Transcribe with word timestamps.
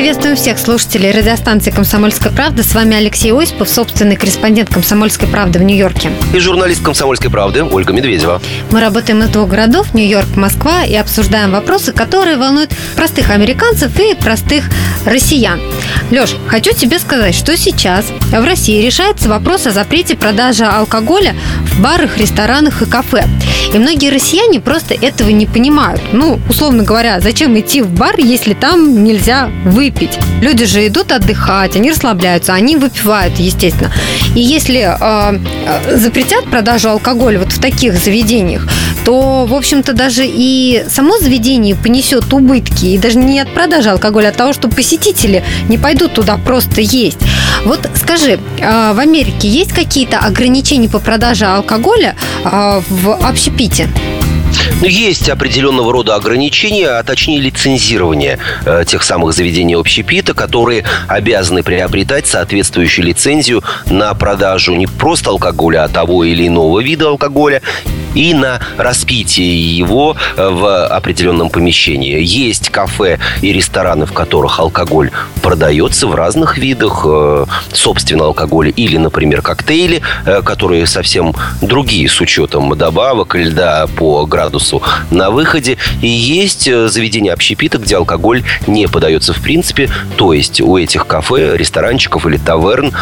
Приветствуем 0.00 0.34
всех 0.34 0.58
слушателей 0.58 1.10
радиостанции 1.10 1.70
«Комсомольская 1.70 2.32
правда». 2.32 2.62
С 2.62 2.74
вами 2.74 2.96
Алексей 2.96 3.34
Осипов, 3.34 3.68
собственный 3.68 4.16
корреспондент 4.16 4.72
«Комсомольской 4.72 5.28
правды» 5.28 5.58
в 5.58 5.62
Нью-Йорке. 5.62 6.10
И 6.32 6.38
журналист 6.38 6.82
«Комсомольской 6.82 7.30
правды» 7.30 7.62
Ольга 7.64 7.92
Медведева. 7.92 8.40
Мы 8.70 8.80
работаем 8.80 9.22
из 9.22 9.28
двух 9.28 9.50
городов– 9.50 9.92
Нью-Йорк, 9.92 10.36
Москва, 10.36 10.84
и 10.84 10.94
обсуждаем 10.94 11.50
вопросы, 11.50 11.92
которые 11.92 12.38
волнуют 12.38 12.70
простых 12.96 13.28
американцев 13.28 14.00
и 14.00 14.14
простых 14.14 14.70
россиян. 15.04 15.60
Леш, 16.10 16.30
хочу 16.48 16.72
тебе 16.72 16.98
сказать, 16.98 17.34
что 17.34 17.54
сейчас 17.58 18.06
в 18.06 18.42
России 18.42 18.80
решается 18.80 19.28
вопрос 19.28 19.66
о 19.66 19.70
запрете 19.70 20.16
продажи 20.16 20.64
алкоголя 20.64 21.34
в 21.66 21.82
барах, 21.82 22.16
ресторанах 22.16 22.80
и 22.80 22.86
кафе. 22.86 23.26
И 23.74 23.78
многие 23.78 24.10
россияне 24.10 24.60
просто 24.60 24.94
этого 24.94 25.28
не 25.28 25.44
понимают. 25.44 26.00
Ну, 26.12 26.40
условно 26.48 26.84
говоря, 26.84 27.20
зачем 27.20 27.58
идти 27.60 27.82
в 27.82 27.90
бар, 27.90 28.18
если 28.18 28.54
там 28.54 29.04
нельзя 29.04 29.50
выпить? 29.66 29.89
Выпить. 29.90 30.18
Люди 30.40 30.64
же 30.64 30.86
идут 30.86 31.12
отдыхать, 31.12 31.76
они 31.76 31.90
расслабляются, 31.90 32.54
они 32.54 32.76
выпивают, 32.76 33.38
естественно. 33.38 33.92
И 34.34 34.40
если 34.40 34.80
э, 34.80 35.96
запретят 35.96 36.44
продажу 36.46 36.90
алкоголя 36.90 37.38
вот 37.38 37.52
в 37.52 37.60
таких 37.60 37.94
заведениях, 37.94 38.66
то, 39.04 39.46
в 39.46 39.54
общем-то, 39.54 39.92
даже 39.92 40.22
и 40.26 40.84
само 40.88 41.18
заведение 41.18 41.74
понесет 41.74 42.32
убытки. 42.32 42.86
И 42.86 42.98
даже 42.98 43.18
не 43.18 43.40
от 43.40 43.52
продажи 43.54 43.90
алкоголя, 43.90 44.28
а 44.28 44.30
от 44.30 44.36
того, 44.36 44.52
что 44.52 44.68
посетители 44.68 45.42
не 45.68 45.78
пойдут 45.78 46.14
туда 46.14 46.36
просто 46.36 46.80
есть. 46.80 47.18
Вот 47.64 47.88
скажи, 47.94 48.38
э, 48.58 48.92
в 48.92 48.98
Америке 48.98 49.48
есть 49.48 49.72
какие-то 49.72 50.18
ограничения 50.18 50.88
по 50.88 50.98
продаже 50.98 51.46
алкоголя 51.46 52.14
э, 52.44 52.80
в 52.88 53.28
общепите? 53.28 53.88
Есть 54.82 55.28
определенного 55.28 55.92
рода 55.92 56.14
ограничения, 56.14 56.88
а 56.88 57.02
точнее 57.02 57.38
лицензирование 57.38 58.38
э, 58.64 58.84
тех 58.86 59.02
самых 59.02 59.34
заведений 59.34 59.74
общепита, 59.74 60.32
которые 60.32 60.84
обязаны 61.06 61.62
приобретать 61.62 62.26
соответствующую 62.26 63.04
лицензию 63.04 63.62
на 63.90 64.14
продажу 64.14 64.74
не 64.74 64.86
просто 64.86 65.30
алкоголя, 65.30 65.84
а 65.84 65.88
того 65.88 66.24
или 66.24 66.46
иного 66.46 66.80
вида 66.80 67.08
алкоголя 67.08 67.60
и 68.14 68.32
на 68.32 68.60
распитие 68.78 69.76
его 69.76 70.16
э, 70.36 70.48
в 70.48 70.86
определенном 70.86 71.50
помещении. 71.50 72.18
Есть 72.20 72.70
кафе 72.70 73.18
и 73.42 73.52
рестораны, 73.52 74.06
в 74.06 74.12
которых 74.12 74.58
алкоголь 74.60 75.10
продается 75.42 76.06
в 76.06 76.14
разных 76.14 76.56
видах, 76.56 77.02
э, 77.04 77.44
собственно, 77.72 78.24
алкоголя 78.24 78.70
или, 78.70 78.96
например, 78.96 79.42
коктейли, 79.42 80.00
э, 80.24 80.40
которые 80.42 80.86
совсем 80.86 81.34
другие 81.60 82.08
с 82.08 82.20
учетом 82.20 82.76
добавок 82.76 83.34
льда 83.34 83.86
по 83.96 84.24
градусу 84.24 84.69
на 85.10 85.30
выходе. 85.30 85.76
И 86.00 86.08
есть 86.08 86.64
заведения 86.64 87.32
общепита, 87.32 87.78
где 87.78 87.96
алкоголь 87.96 88.42
не 88.66 88.86
подается 88.86 89.32
в 89.32 89.40
принципе, 89.40 89.90
то 90.16 90.32
есть 90.32 90.60
у 90.60 90.76
этих 90.76 91.06
кафе, 91.06 91.56
ресторанчиков 91.56 92.26
или 92.26 92.36
таверн, 92.36 92.92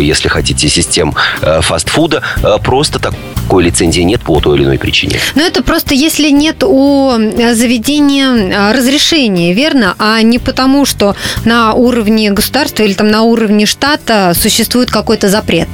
если 0.00 0.28
хотите, 0.28 0.68
систем 0.68 1.14
фастфуда, 1.40 2.22
просто 2.62 2.98
такой 2.98 3.64
лицензии 3.64 4.02
нет 4.02 4.22
по 4.22 4.40
той 4.40 4.56
или 4.56 4.64
иной 4.64 4.78
причине. 4.78 5.18
Но 5.34 5.42
это 5.42 5.62
просто 5.62 5.94
если 5.94 6.30
нет 6.30 6.62
у 6.62 7.12
э, 7.12 7.54
заведения 7.54 8.30
э, 8.30 8.72
разрешения, 8.72 9.52
верно? 9.52 9.94
А 9.98 10.22
не 10.22 10.38
потому, 10.38 10.84
что 10.84 11.16
на 11.44 11.74
уровне 11.74 12.30
государства 12.30 12.82
или 12.82 12.94
там 12.94 13.08
на 13.08 13.22
уровне 13.22 13.66
штата 13.66 14.32
существует 14.34 14.90
какой-то 14.90 15.28
запрет 15.28 15.68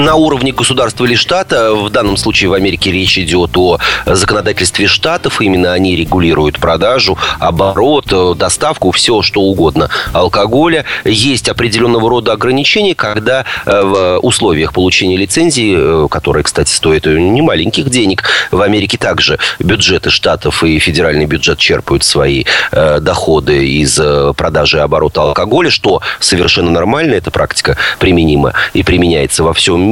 на 0.00 0.14
уровне 0.14 0.52
государства 0.52 1.04
или 1.04 1.14
штата. 1.14 1.74
В 1.74 1.90
данном 1.90 2.16
случае 2.16 2.50
в 2.50 2.54
Америке 2.54 2.90
речь 2.90 3.18
идет 3.18 3.56
о 3.56 3.78
законодательстве 4.06 4.86
штатов. 4.86 5.40
Именно 5.40 5.72
они 5.72 5.94
регулируют 5.94 6.58
продажу, 6.58 7.18
оборот, 7.38 8.06
доставку, 8.36 8.90
все 8.90 9.22
что 9.22 9.42
угодно 9.42 9.90
алкоголя. 10.12 10.84
Есть 11.04 11.48
определенного 11.48 12.08
рода 12.08 12.32
ограничения, 12.32 12.94
когда 12.94 13.44
э, 13.66 13.82
в 13.82 14.18
условиях 14.22 14.72
получения 14.72 15.16
лицензии, 15.16 15.76
э, 15.76 16.08
которые, 16.10 16.44
кстати, 16.44 16.70
стоят 16.70 17.04
немаленьких 17.04 17.90
денег, 17.90 18.24
в 18.50 18.62
Америке 18.62 18.96
также 18.96 19.38
бюджеты 19.58 20.10
штатов 20.10 20.64
и 20.64 20.78
федеральный 20.78 21.26
бюджет 21.26 21.58
черпают 21.58 22.04
свои 22.04 22.44
э, 22.72 23.00
доходы 23.00 23.66
из 23.66 24.00
продажи 24.34 24.78
и 24.78 24.80
оборота 24.80 25.22
алкоголя, 25.22 25.70
что 25.70 26.00
совершенно 26.20 26.70
нормально, 26.70 27.14
эта 27.14 27.30
практика 27.30 27.76
применима 27.98 28.54
и 28.72 28.82
применяется 28.82 29.44
во 29.44 29.52
всем 29.52 29.82
мире 29.82 29.89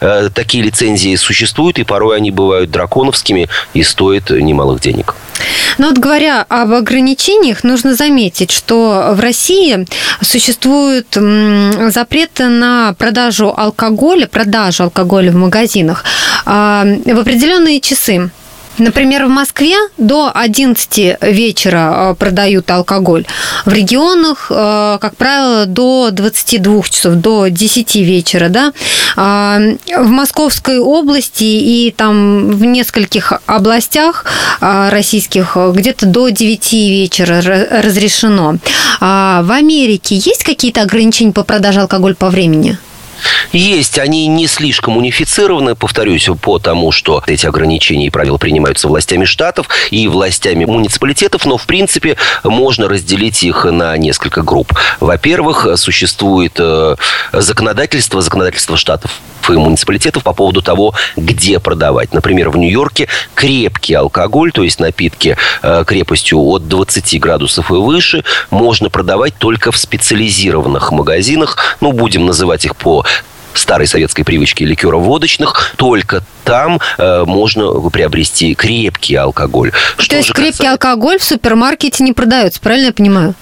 э, 0.00 0.28
такие 0.34 0.64
лицензии 0.64 1.16
существуют, 1.16 1.78
и 1.78 1.84
порой 1.84 2.16
они 2.16 2.30
бывают 2.30 2.70
драконовскими 2.70 3.48
и 3.74 3.82
стоят 3.82 4.30
немалых 4.30 4.80
денег. 4.80 5.14
Но 5.78 5.88
вот 5.88 5.98
говоря 5.98 6.44
об 6.48 6.72
ограничениях, 6.72 7.64
нужно 7.64 7.94
заметить, 7.94 8.50
что 8.50 9.12
в 9.14 9.20
России 9.20 9.86
существует 10.20 11.06
запрет 11.90 12.38
на 12.38 12.94
продажу 12.98 13.52
алкоголя, 13.56 14.26
продажу 14.26 14.84
алкоголя 14.84 15.32
в 15.32 15.36
магазинах 15.36 16.04
а, 16.44 16.84
в 16.84 17.18
определенные 17.18 17.80
часы. 17.80 18.30
Например, 18.78 19.26
в 19.26 19.28
Москве 19.28 19.76
до 19.98 20.30
11 20.34 21.18
вечера 21.20 22.12
э, 22.12 22.14
продают 22.14 22.70
алкоголь. 22.70 23.26
В 23.66 23.72
регионах, 23.72 24.46
э, 24.50 24.98
как 25.00 25.16
правило, 25.16 25.66
до 25.66 26.10
22 26.10 26.82
часов, 26.84 27.14
до 27.14 27.48
10 27.48 27.96
вечера. 27.96 28.48
Да? 28.48 28.72
А, 29.16 29.58
в 29.96 30.08
Московской 30.08 30.78
области 30.78 31.44
и 31.44 31.94
там 31.96 32.50
в 32.50 32.64
нескольких 32.64 33.34
областях 33.46 34.24
а, 34.60 34.90
российских 34.90 35.56
где-то 35.56 36.06
до 36.06 36.30
9 36.30 36.72
вечера 36.72 37.42
разрешено. 37.82 38.56
А 39.00 39.42
в 39.42 39.50
Америке 39.52 40.16
есть 40.16 40.44
какие-то 40.44 40.82
ограничения 40.82 41.32
по 41.32 41.44
продаже 41.44 41.80
алкоголя 41.80 42.14
по 42.14 42.30
времени? 42.30 42.78
Есть, 43.52 43.98
они 43.98 44.26
не 44.26 44.46
слишком 44.46 44.96
унифицированы, 44.96 45.74
повторюсь, 45.74 46.28
по 46.40 46.58
тому, 46.58 46.92
что 46.92 47.22
эти 47.26 47.46
ограничения 47.46 48.06
и 48.06 48.10
правила 48.10 48.38
принимаются 48.38 48.88
властями 48.88 49.24
штатов 49.24 49.68
и 49.90 50.08
властями 50.08 50.64
муниципалитетов, 50.64 51.44
но, 51.44 51.56
в 51.56 51.66
принципе, 51.66 52.16
можно 52.44 52.88
разделить 52.88 53.42
их 53.42 53.64
на 53.64 53.96
несколько 53.96 54.42
групп. 54.42 54.72
Во-первых, 55.00 55.66
существует 55.76 56.54
э, 56.58 56.96
законодательство, 57.32 58.20
законодательство 58.20 58.76
штатов 58.76 59.20
и 59.48 59.52
муниципалитетов 59.52 60.22
по 60.22 60.32
поводу 60.32 60.62
того, 60.62 60.94
где 61.16 61.58
продавать. 61.58 62.14
Например, 62.14 62.50
в 62.50 62.56
Нью-Йорке 62.56 63.08
крепкий 63.34 63.94
алкоголь, 63.94 64.52
то 64.52 64.62
есть 64.62 64.78
напитки 64.78 65.36
э, 65.62 65.84
крепостью 65.86 66.38
от 66.38 66.68
20 66.68 67.20
градусов 67.20 67.70
и 67.70 67.74
выше, 67.74 68.24
можно 68.50 68.90
продавать 68.90 69.34
только 69.38 69.72
в 69.72 69.76
специализированных 69.76 70.92
магазинах. 70.92 71.76
Ну, 71.80 71.92
будем 71.92 72.26
называть 72.26 72.64
их 72.64 72.76
по 72.76 73.04
старой 73.54 73.86
советской 73.86 74.22
привычки 74.22 74.64
ликеров 74.64 75.02
водочных, 75.02 75.72
только 75.76 76.22
там 76.44 76.80
э, 76.98 77.24
можно 77.26 77.72
приобрести 77.90 78.54
крепкий 78.54 79.14
алкоголь. 79.14 79.72
То 79.96 80.02
Что 80.02 80.16
есть 80.16 80.32
крепкий 80.32 80.58
касается... 80.58 80.72
алкоголь 80.72 81.18
в 81.18 81.24
супермаркете 81.24 82.04
не 82.04 82.12
продается, 82.12 82.60
правильно 82.60 82.86
я 82.86 82.92
понимаю? 82.92 83.34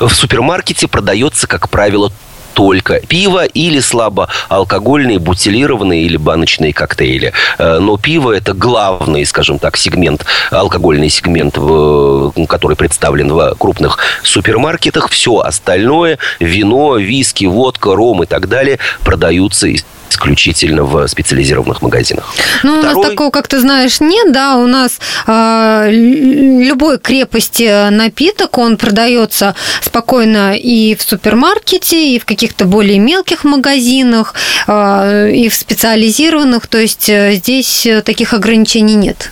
В 0.00 0.10
супермаркете 0.10 0.86
продается, 0.86 1.46
как 1.46 1.70
правило, 1.70 2.12
только 2.58 2.98
пиво 2.98 3.44
или 3.44 3.78
слабоалкогольные 3.78 5.20
бутилированные 5.20 6.02
или 6.02 6.16
баночные 6.16 6.72
коктейли. 6.72 7.32
Э, 7.56 7.78
но 7.78 7.96
пиво 7.96 8.32
это 8.32 8.52
главный, 8.52 9.24
скажем 9.26 9.60
так, 9.60 9.76
сегмент, 9.76 10.26
алкогольный 10.50 11.08
сегмент, 11.08 11.54
который 12.48 12.76
представлен 12.76 13.32
в 13.32 13.54
крупных 13.56 13.98
супермаркетах. 14.24 15.08
Все 15.08 15.38
остальное, 15.38 16.18
вино, 16.40 16.96
виски, 16.96 17.44
водка, 17.44 17.94
ром 17.94 18.24
и 18.24 18.26
так 18.26 18.48
далее 18.48 18.80
продаются 19.04 19.68
исключительно 20.18 20.84
в 20.84 21.06
специализированных 21.06 21.82
магазинах. 21.82 22.34
Ну, 22.62 22.78
Второй... 22.80 22.94
у 22.94 22.98
нас 22.98 23.10
такого, 23.10 23.30
как 23.30 23.48
ты 23.48 23.60
знаешь, 23.60 24.00
нет, 24.00 24.32
да, 24.32 24.56
у 24.56 24.66
нас 24.66 24.98
э, 25.26 25.90
любой 25.90 26.98
крепости 26.98 27.90
напиток, 27.90 28.58
он 28.58 28.76
продается 28.76 29.54
спокойно 29.80 30.56
и 30.56 30.96
в 30.96 31.02
супермаркете, 31.02 32.16
и 32.16 32.18
в 32.18 32.24
каких-то 32.24 32.64
более 32.64 32.98
мелких 32.98 33.44
магазинах, 33.44 34.34
э, 34.66 35.30
и 35.32 35.48
в 35.48 35.54
специализированных, 35.54 36.66
то 36.66 36.78
есть 36.78 37.08
э, 37.08 37.34
здесь 37.34 37.86
таких 38.04 38.32
ограничений 38.32 38.94
нет. 38.94 39.30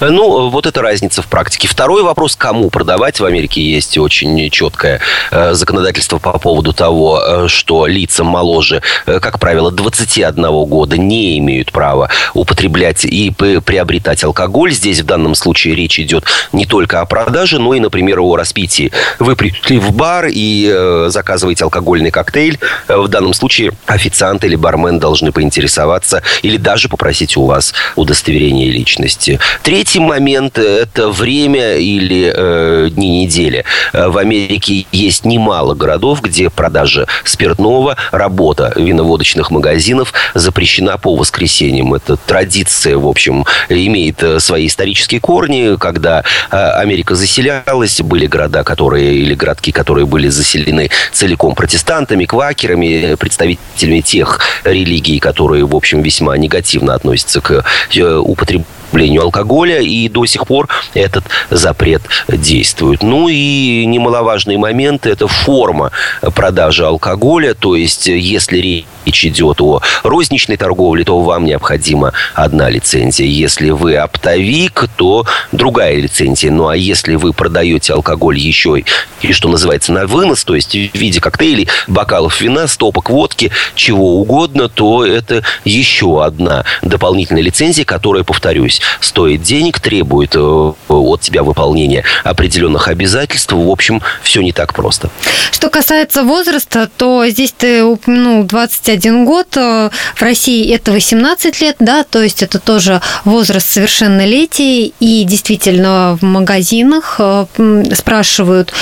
Ну, 0.00 0.50
вот 0.50 0.66
это 0.66 0.82
разница 0.82 1.22
в 1.22 1.26
практике. 1.26 1.68
Второй 1.68 2.02
вопрос, 2.02 2.36
кому 2.36 2.70
продавать. 2.70 3.20
В 3.20 3.24
Америке 3.24 3.62
есть 3.62 3.96
очень 3.98 4.50
четкое 4.50 5.00
э, 5.30 5.54
законодательство 5.54 6.18
по 6.18 6.38
поводу 6.38 6.72
того, 6.72 7.20
э, 7.20 7.48
что 7.48 7.86
лицам 7.86 8.26
моложе, 8.26 8.82
э, 9.06 9.20
как 9.20 9.38
правило, 9.38 9.70
21 9.70 10.64
года 10.66 10.98
не 10.98 11.38
имеют 11.38 11.72
права 11.72 12.10
употреблять 12.34 13.04
и 13.04 13.30
приобретать 13.30 14.22
алкоголь. 14.24 14.72
Здесь 14.72 15.00
в 15.00 15.06
данном 15.06 15.34
случае 15.34 15.74
речь 15.74 15.98
идет 15.98 16.24
не 16.52 16.66
только 16.66 17.00
о 17.00 17.06
продаже, 17.06 17.58
но 17.58 17.74
и, 17.74 17.80
например, 17.80 18.20
о 18.20 18.36
распитии. 18.36 18.92
Вы 19.18 19.34
пришли 19.34 19.78
в 19.78 19.92
бар 19.94 20.26
и 20.30 21.06
заказываете 21.08 21.64
алкогольный 21.64 22.10
коктейль. 22.10 22.58
В 22.88 23.08
данном 23.08 23.32
случае 23.32 23.72
официант 23.86 24.44
или 24.44 24.56
бармен 24.56 24.98
должны 24.98 25.32
поинтересоваться 25.32 26.22
или 26.42 26.56
даже 26.56 26.88
попросить 26.88 27.36
у 27.36 27.46
вас 27.46 27.72
удостоверение 27.94 28.70
личности. 28.70 29.40
Третий 29.62 30.00
момент– 30.00 30.58
это 30.58 31.08
время 31.08 31.76
или 31.76 32.32
э, 32.34 32.88
дни 32.90 33.22
недели. 33.22 33.64
Э, 33.92 34.08
в 34.08 34.18
Америке 34.18 34.86
есть 34.92 35.24
немало 35.24 35.74
городов, 35.74 36.22
где 36.22 36.50
продажа 36.50 37.06
спиртного, 37.24 37.96
работа 38.12 38.72
виноводочных 38.76 39.50
магазинов 39.50 40.12
запрещена 40.34 40.98
по 40.98 41.16
воскресеньям. 41.16 41.94
Это 41.94 42.16
традиция, 42.16 42.96
в 42.96 43.06
общем, 43.06 43.44
имеет 43.68 44.22
э, 44.22 44.40
свои 44.40 44.66
исторические 44.66 45.20
корни. 45.20 45.76
Когда 45.78 46.22
э, 46.50 46.56
Америка 46.56 47.14
заселялась, 47.14 48.00
были 48.00 48.26
города, 48.26 48.64
которые 48.64 49.14
или 49.16 49.34
городки, 49.34 49.72
которые 49.72 50.06
были 50.06 50.28
заселены 50.28 50.90
целиком 51.12 51.54
протестантами, 51.54 52.24
квакерами, 52.24 53.14
представителями 53.14 54.00
тех 54.00 54.40
религий, 54.64 55.18
которые, 55.18 55.64
в 55.64 55.74
общем, 55.74 56.02
весьма 56.02 56.36
негативно 56.36 56.94
относятся 56.94 57.40
к 57.40 57.64
употреблению 57.96 58.66
употреблению 58.86 59.22
алкоголя, 59.22 59.80
и 59.80 60.08
до 60.08 60.26
сих 60.26 60.46
пор 60.46 60.68
этот 60.94 61.24
запрет 61.50 62.02
действует. 62.28 63.02
Ну 63.02 63.28
и 63.28 63.84
немаловажный 63.86 64.56
момент– 64.56 65.06
это 65.06 65.28
форма 65.28 65.90
продажи 66.34 66.84
алкоголя, 66.84 67.54
то 67.54 67.76
есть 67.76 68.06
если 68.06 68.84
речь 69.06 69.24
идет 69.24 69.60
о 69.60 69.82
розничной 70.02 70.56
торговле, 70.56 71.04
то 71.04 71.20
вам 71.20 71.44
необходима 71.44 72.12
одна 72.34 72.68
лицензия. 72.70 73.26
Если 73.26 73.70
вы 73.70 73.96
оптовик, 73.96 74.88
то 74.96 75.24
другая 75.52 75.96
лицензия. 75.96 76.50
Ну 76.50 76.68
а 76.68 76.76
если 76.76 77.14
вы 77.14 77.32
продаете 77.32 77.92
алкоголь 77.92 78.38
еще 78.38 78.82
и, 79.22 79.32
что 79.32 79.48
называется, 79.48 79.92
на 79.92 80.06
вынос, 80.06 80.44
то 80.44 80.54
есть 80.54 80.72
в 80.72 80.94
виде 80.94 81.20
коктейлей, 81.20 81.68
бокалов 81.86 82.40
вина, 82.40 82.66
стопок 82.66 83.10
водки, 83.10 83.50
чего 83.74 84.20
угодно, 84.20 84.68
то 84.68 85.04
это 85.04 85.42
еще 85.64 86.24
одна 86.24 86.64
дополнительная 86.82 87.42
лицензия, 87.42 87.84
которая, 87.84 88.24
повторюсь, 88.24 88.75
стоит 89.00 89.42
денег, 89.42 89.80
требует 89.80 90.34
э, 90.34 90.72
от 90.88 91.20
тебя 91.20 91.42
выполнения 91.42 92.04
определенных 92.24 92.88
обязательств. 92.88 93.52
В 93.52 93.70
общем, 93.70 94.02
все 94.22 94.42
не 94.42 94.52
так 94.52 94.74
просто. 94.74 95.10
Что 95.52 95.70
касается 95.70 96.22
возраста, 96.22 96.88
то 96.96 97.26
здесь 97.28 97.52
ты 97.56 97.84
упомянул 97.84 98.44
21 98.44 99.24
год, 99.24 99.56
э, 99.56 99.90
в 100.14 100.22
России 100.22 100.72
это 100.74 100.92
18 100.92 101.60
лет, 101.60 101.76
да, 101.78 102.04
то 102.04 102.22
есть 102.22 102.42
это 102.42 102.58
тоже 102.58 103.00
возраст 103.24 103.68
совершеннолетия, 103.68 104.92
и 105.00 105.24
действительно 105.24 106.18
в 106.20 106.24
магазинах 106.24 107.16
э, 107.18 107.46
спрашивают 107.94 108.72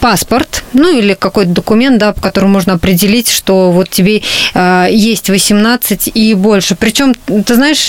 паспорт, 0.00 0.64
ну 0.72 0.98
или 0.98 1.14
какой-то 1.14 1.50
документ, 1.50 1.98
да, 1.98 2.12
по 2.12 2.20
которому 2.20 2.54
можно 2.54 2.74
определить, 2.74 3.30
что 3.30 3.70
вот 3.70 3.88
тебе 3.88 4.22
есть 4.90 5.30
18 5.30 6.10
и 6.12 6.34
больше. 6.34 6.74
Причем, 6.74 7.14
ты 7.14 7.54
знаешь, 7.54 7.88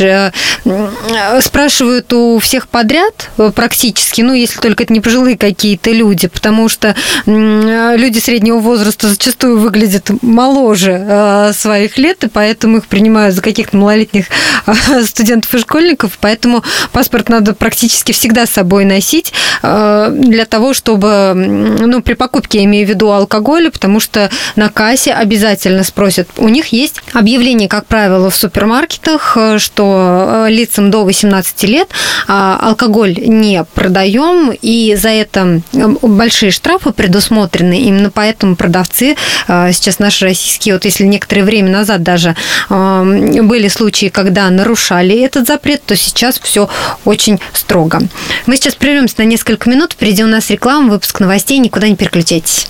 спрашивают 1.42 2.12
у 2.14 2.40
всех 2.40 2.68
подряд 2.68 3.30
э, 3.38 3.52
практически, 3.56 4.22
ну 4.22 4.34
если 4.34 4.60
только 4.60 4.84
это 4.84 4.94
не 4.94 5.02
пожилые 5.02 5.38
какие-то 5.38 5.92
люди, 5.92 6.28
потому 6.28 6.70
что 6.70 6.96
э, 7.26 7.96
люди 7.98 8.20
среднего 8.20 8.60
возраста 8.60 9.10
зачастую 9.10 9.60
выглядят 9.60 10.12
моложе 10.22 11.06
э, 11.08 11.54
своих 11.54 11.98
лет, 11.98 12.24
и 12.24 12.28
поэтому 12.28 12.78
их 12.78 12.88
принимают 12.88 13.36
за 13.36 13.42
каких-то 13.42 13.78
малолетних 13.78 14.26
э, 14.66 15.04
студентов 15.06 15.54
и 15.54 15.60
школьников, 15.60 16.18
поэтому 16.20 16.64
паспорт 16.92 17.30
надо 17.30 17.54
практически 17.54 18.12
всегда 18.12 18.46
с 18.46 18.52
собой 18.52 18.86
носить 18.86 19.34
э, 19.64 20.10
для 20.12 20.46
того, 20.46 20.74
чтобы, 20.74 21.34
ну, 21.36 22.02
при 22.02 22.14
покупке, 22.14 22.60
я 22.60 22.66
имею 22.66 22.86
в 22.86 22.90
виду 22.90 23.12
алкоголя, 23.12 23.72
потому 23.72 24.00
что 24.00 24.30
на 24.56 24.70
кассе 24.70 25.14
обязательно 25.14 25.84
спросят. 25.84 26.28
У 26.38 26.50
них 26.50 26.68
есть 26.68 27.02
объявление, 27.14 27.70
как 27.70 27.86
правило, 27.86 28.30
в 28.30 28.36
супермаркетах, 28.36 29.38
э, 29.38 29.60
что 29.60 30.46
э, 30.48 30.50
лицам 30.50 30.92
до 30.92 31.05
18 31.06 31.64
лет 31.64 31.90
а, 32.28 32.60
алкоголь 32.62 33.16
не 33.18 33.64
продаем, 33.74 34.52
и 34.62 34.96
за 34.96 35.10
это 35.10 35.62
большие 36.02 36.52
штрафы 36.52 36.92
предусмотрены. 36.92 37.82
Именно 37.82 38.10
поэтому 38.10 38.56
продавцы 38.56 39.16
э, 39.48 39.72
сейчас 39.72 40.00
наши 40.00 40.26
российские, 40.26 40.76
вот 40.76 40.86
если 40.86 41.04
некоторое 41.06 41.44
время 41.44 41.72
назад 41.72 42.04
даже 42.04 42.36
были 42.70 43.68
случаи, 43.68 44.08
когда 44.08 44.50
нарушали 44.50 45.20
этот 45.22 45.48
запрет, 45.48 45.84
то 45.86 45.96
сейчас 45.96 46.40
все 46.40 46.70
очень 47.04 47.40
строго. 47.54 48.02
Мы 48.46 48.58
сейчас 48.58 48.76
прервемся 48.76 49.16
на 49.20 49.24
несколько 49.24 49.70
минут, 49.70 49.94
впереди 49.94 50.24
у 50.24 50.28
нас 50.28 50.50
реклама, 50.50 50.92
выпуск 50.92 51.20
новостей, 51.20 51.58
никуда 51.60 51.88
не 51.88 51.96
переключайтесь. 51.96 52.68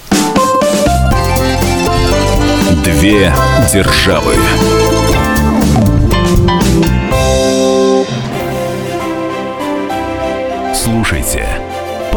Две 2.84 3.34
державы. 3.74 4.36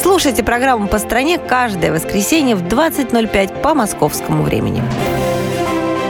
Слушайте 0.00 0.44
программу 0.44 0.86
«По 0.86 0.98
стране» 0.98 1.38
каждое 1.38 1.92
воскресенье 1.92 2.54
в 2.54 2.62
20.05 2.62 3.60
по 3.60 3.74
московскому 3.74 4.44
времени. 4.44 4.82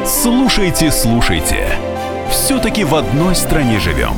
Слушайте, 0.04 0.90
слушайте. 0.90 1.68
Все-таки 2.30 2.84
в 2.84 2.94
одной 2.94 3.34
стране 3.34 3.80
живем. 3.80 4.14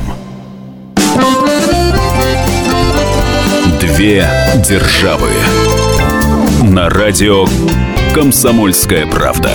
Две 3.79 4.27
державы 4.67 5.29
на 6.63 6.89
радио 6.89 7.45
«Комсомольская 8.13 9.07
правда». 9.07 9.51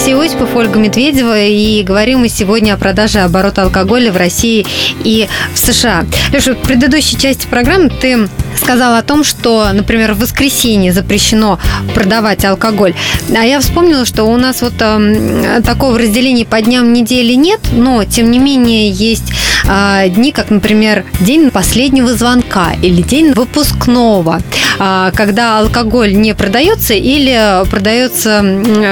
Алексей 0.00 0.14
Осипов, 0.14 0.56
Ольга 0.56 0.78
Медведева, 0.78 1.38
и 1.38 1.82
говорим 1.82 2.20
мы 2.20 2.30
сегодня 2.30 2.72
о 2.72 2.78
продаже 2.78 3.18
оборота 3.18 3.64
алкоголя 3.64 4.10
в 4.10 4.16
России 4.16 4.64
и 5.04 5.28
в 5.52 5.58
США. 5.58 6.06
Леша, 6.32 6.54
в 6.54 6.62
предыдущей 6.62 7.18
части 7.18 7.46
программы 7.46 7.90
ты 7.90 8.26
сказал 8.58 8.94
о 8.94 9.02
том, 9.02 9.24
что, 9.24 9.68
например, 9.74 10.14
в 10.14 10.20
воскресенье 10.20 10.94
запрещено 10.94 11.58
продавать 11.94 12.46
алкоголь. 12.46 12.94
А 13.36 13.44
я 13.44 13.60
вспомнила, 13.60 14.06
что 14.06 14.24
у 14.24 14.38
нас 14.38 14.62
вот 14.62 14.72
э, 14.80 15.60
такого 15.64 15.98
разделения 15.98 16.46
по 16.46 16.62
дням 16.62 16.94
недели 16.94 17.34
нет, 17.34 17.60
но, 17.72 18.04
тем 18.04 18.30
не 18.30 18.38
менее, 18.38 18.90
есть 18.90 19.30
э, 19.68 20.08
дни, 20.08 20.32
как, 20.32 20.48
например, 20.48 21.04
день 21.20 21.50
последнего 21.50 22.14
звонка 22.14 22.72
или 22.80 23.02
день 23.02 23.32
выпускного, 23.32 24.40
когда 24.80 25.58
алкоголь 25.58 26.14
не 26.14 26.34
продается 26.34 26.94
или 26.94 27.68
продается 27.70 28.42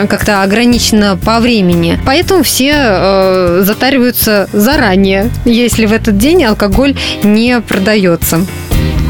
как-то 0.09 0.43
ограниченно 0.43 1.17
по 1.17 1.41
времени. 1.41 1.99
Поэтому 2.05 2.43
все 2.43 2.73
э, 2.75 3.63
затариваются 3.65 4.49
заранее, 4.53 5.31
если 5.45 5.87
в 5.87 5.93
этот 5.93 6.19
день 6.19 6.45
алкоголь 6.45 6.95
не 7.23 7.61
продается. 7.61 8.47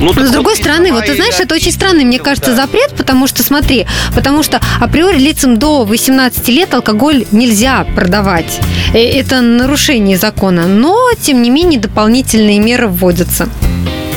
Ну, 0.01 0.13
Но 0.15 0.27
с 0.27 0.31
другой 0.31 0.57
стороны, 0.57 0.93
вот 0.93 1.07
ты 1.07 1.15
знаешь, 1.17 1.41
это 1.41 1.57
очень 1.57 1.73
странный, 1.73 2.05
мне 2.05 2.21
кажется, 2.21 2.55
запрет, 2.55 2.95
потому 2.97 3.27
что, 3.27 3.43
смотри, 3.43 3.87
потому 4.15 4.45
что 4.45 4.61
априори 4.81 5.19
лицам 5.19 5.59
до 5.59 5.85
18 5.85 6.49
лет 6.49 6.73
алкоголь 6.73 7.25
нельзя 7.33 7.85
продавать. 7.97 8.61
Э, 8.95 8.99
это 8.99 9.41
нарушение 9.41 10.17
закона. 10.17 10.67
Но, 10.67 11.11
тем 11.21 11.43
не 11.43 11.51
менее, 11.51 11.81
дополнительные 11.81 12.61
меры 12.61 12.87
вводятся. 12.87 13.49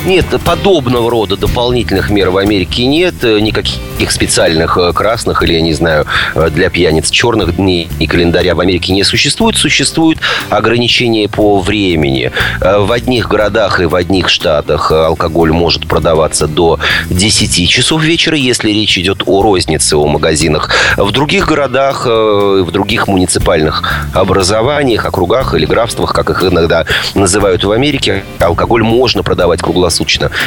Нет, 0.04 0.26
подобного 0.44 1.08
рода 1.10 1.36
дополнительных 1.36 2.10
мер 2.10 2.30
в 2.30 2.36
Америке 2.36 2.86
нет. 2.86 3.22
Никаких 3.22 3.78
никаких 4.02 4.10
специальных 4.10 4.76
э, 4.76 4.92
красных 4.92 5.42
или, 5.42 5.54
я 5.54 5.60
не 5.60 5.74
знаю, 5.74 6.06
э, 6.34 6.50
для 6.50 6.70
пьяниц 6.70 7.10
черных 7.10 7.56
дней 7.56 7.88
и 8.00 8.06
календаря 8.06 8.54
в 8.54 8.60
Америке 8.60 8.92
не 8.92 9.04
существует. 9.04 9.56
Существуют 9.56 10.18
ограничения 10.50 11.28
по 11.28 11.60
времени. 11.60 12.32
Э, 12.60 12.78
в 12.78 12.90
одних 12.90 13.28
городах 13.28 13.80
и 13.80 13.84
в 13.84 13.94
одних 13.94 14.28
штатах 14.28 14.90
алкоголь 14.90 15.52
может 15.52 15.86
продаваться 15.86 16.48
до 16.48 16.78
10 17.10 17.68
часов 17.68 18.02
вечера, 18.02 18.36
если 18.36 18.70
речь 18.72 18.98
идет 18.98 19.22
о 19.26 19.42
рознице, 19.42 19.96
о 19.96 20.06
магазинах. 20.06 20.70
В 20.96 21.10
других 21.12 21.46
городах, 21.46 22.06
в 22.06 22.70
других 22.70 23.06
муниципальных 23.06 23.82
образованиях, 24.14 25.04
округах 25.06 25.54
или 25.54 25.66
графствах, 25.66 26.12
как 26.12 26.30
их 26.30 26.42
иногда 26.42 26.86
называют 27.14 27.64
в 27.64 27.70
Америке, 27.70 28.24
алкоголь 28.40 28.82
можно 28.82 29.22
продавать 29.22 29.60
круглосуточно. 29.60 29.91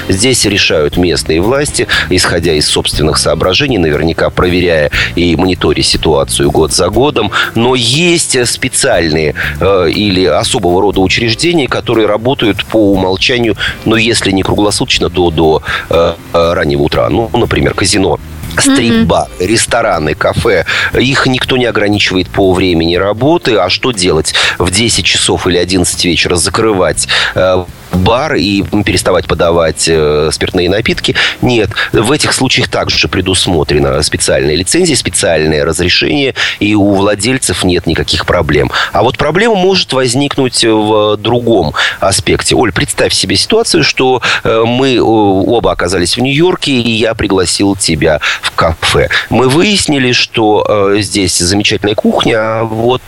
Здесь 0.10 0.46
решают 0.46 0.98
местные 0.98 1.42
власти, 1.42 1.88
исходя 2.10 2.54
из 2.54 2.68
собственных 2.68 3.18
соображений, 3.18 3.78
наверняка 3.78 4.30
проверяя 4.30 4.92
и 5.16 5.36
мониторя 5.36 5.84
ситуацию 5.84 6.52
год 6.52 6.74
за 6.74 6.90
годом. 6.90 7.32
Но 7.56 7.76
есть 7.76 8.48
специальные 8.48 9.36
э, 9.60 9.90
или 9.90 10.26
особого 10.26 10.82
рода 10.82 11.02
учреждения, 11.02 11.68
которые 11.68 12.08
работают 12.08 12.66
по 12.66 12.92
умолчанию, 12.92 13.56
но 13.86 13.98
если 13.98 14.32
не 14.32 14.44
круглосуточно, 14.44 15.10
то 15.10 15.30
до 15.32 15.62
э, 15.90 16.14
раннего 16.34 16.84
утра. 16.84 17.10
Ну, 17.10 17.30
например, 17.34 17.74
казино 17.74 18.20
стрип-бар, 18.62 19.28
рестораны, 19.40 20.16
кафе. 20.16 20.66
Их 20.94 21.28
никто 21.28 21.58
не 21.58 21.66
ограничивает 21.66 22.30
по 22.30 22.54
времени 22.54 22.96
работы. 22.96 23.56
А 23.58 23.70
что 23.70 23.92
делать? 23.92 24.34
В 24.58 24.72
10 24.72 25.06
часов 25.06 25.48
или 25.48 25.58
11 25.58 26.06
вечера 26.06 26.36
закрывать 26.36 27.08
э, 27.36 27.66
бар 27.96 28.36
и 28.36 28.64
переставать 28.84 29.28
подавать 29.28 29.88
э, 29.88 30.30
спиртные 30.32 30.70
напитки. 30.70 31.16
Нет, 31.42 31.70
в 31.92 32.12
этих 32.12 32.34
случаях 32.34 32.68
также 32.68 33.08
предусмотрена 33.08 34.02
специальная 34.04 34.56
лицензия, 34.56 34.96
специальное 34.96 35.66
разрешение, 35.66 36.36
и 36.60 36.76
у 36.76 36.94
владельцев 36.94 37.64
нет 37.64 37.88
никаких 37.88 38.26
проблем. 38.26 38.72
А 38.92 39.04
вот 39.04 39.18
проблема 39.18 39.56
может 39.56 39.94
возникнуть 39.94 40.64
в 40.64 41.18
другом 41.18 41.74
аспекте. 42.00 42.56
Оль, 42.56 42.72
представь 42.72 43.14
себе 43.14 43.36
ситуацию, 43.36 43.84
что 43.84 44.22
э, 44.44 44.64
мы 44.66 45.00
оба 45.02 45.72
оказались 45.72 46.18
в 46.18 46.22
Нью-Йорке, 46.22 46.72
и 46.72 46.92
я 46.92 47.14
пригласил 47.14 47.76
тебя 47.76 48.20
в 48.42 48.52
кафе. 48.52 49.10
Мы 49.30 49.50
выяснили, 49.50 50.12
что 50.12 50.66
э, 50.68 50.98
здесь 51.02 51.38
замечательная 51.38 51.96
кухня, 51.96 52.38
а 52.38 52.64
вот 52.64 53.02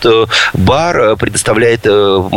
бар 0.54 1.16
предоставляет, 1.16 1.82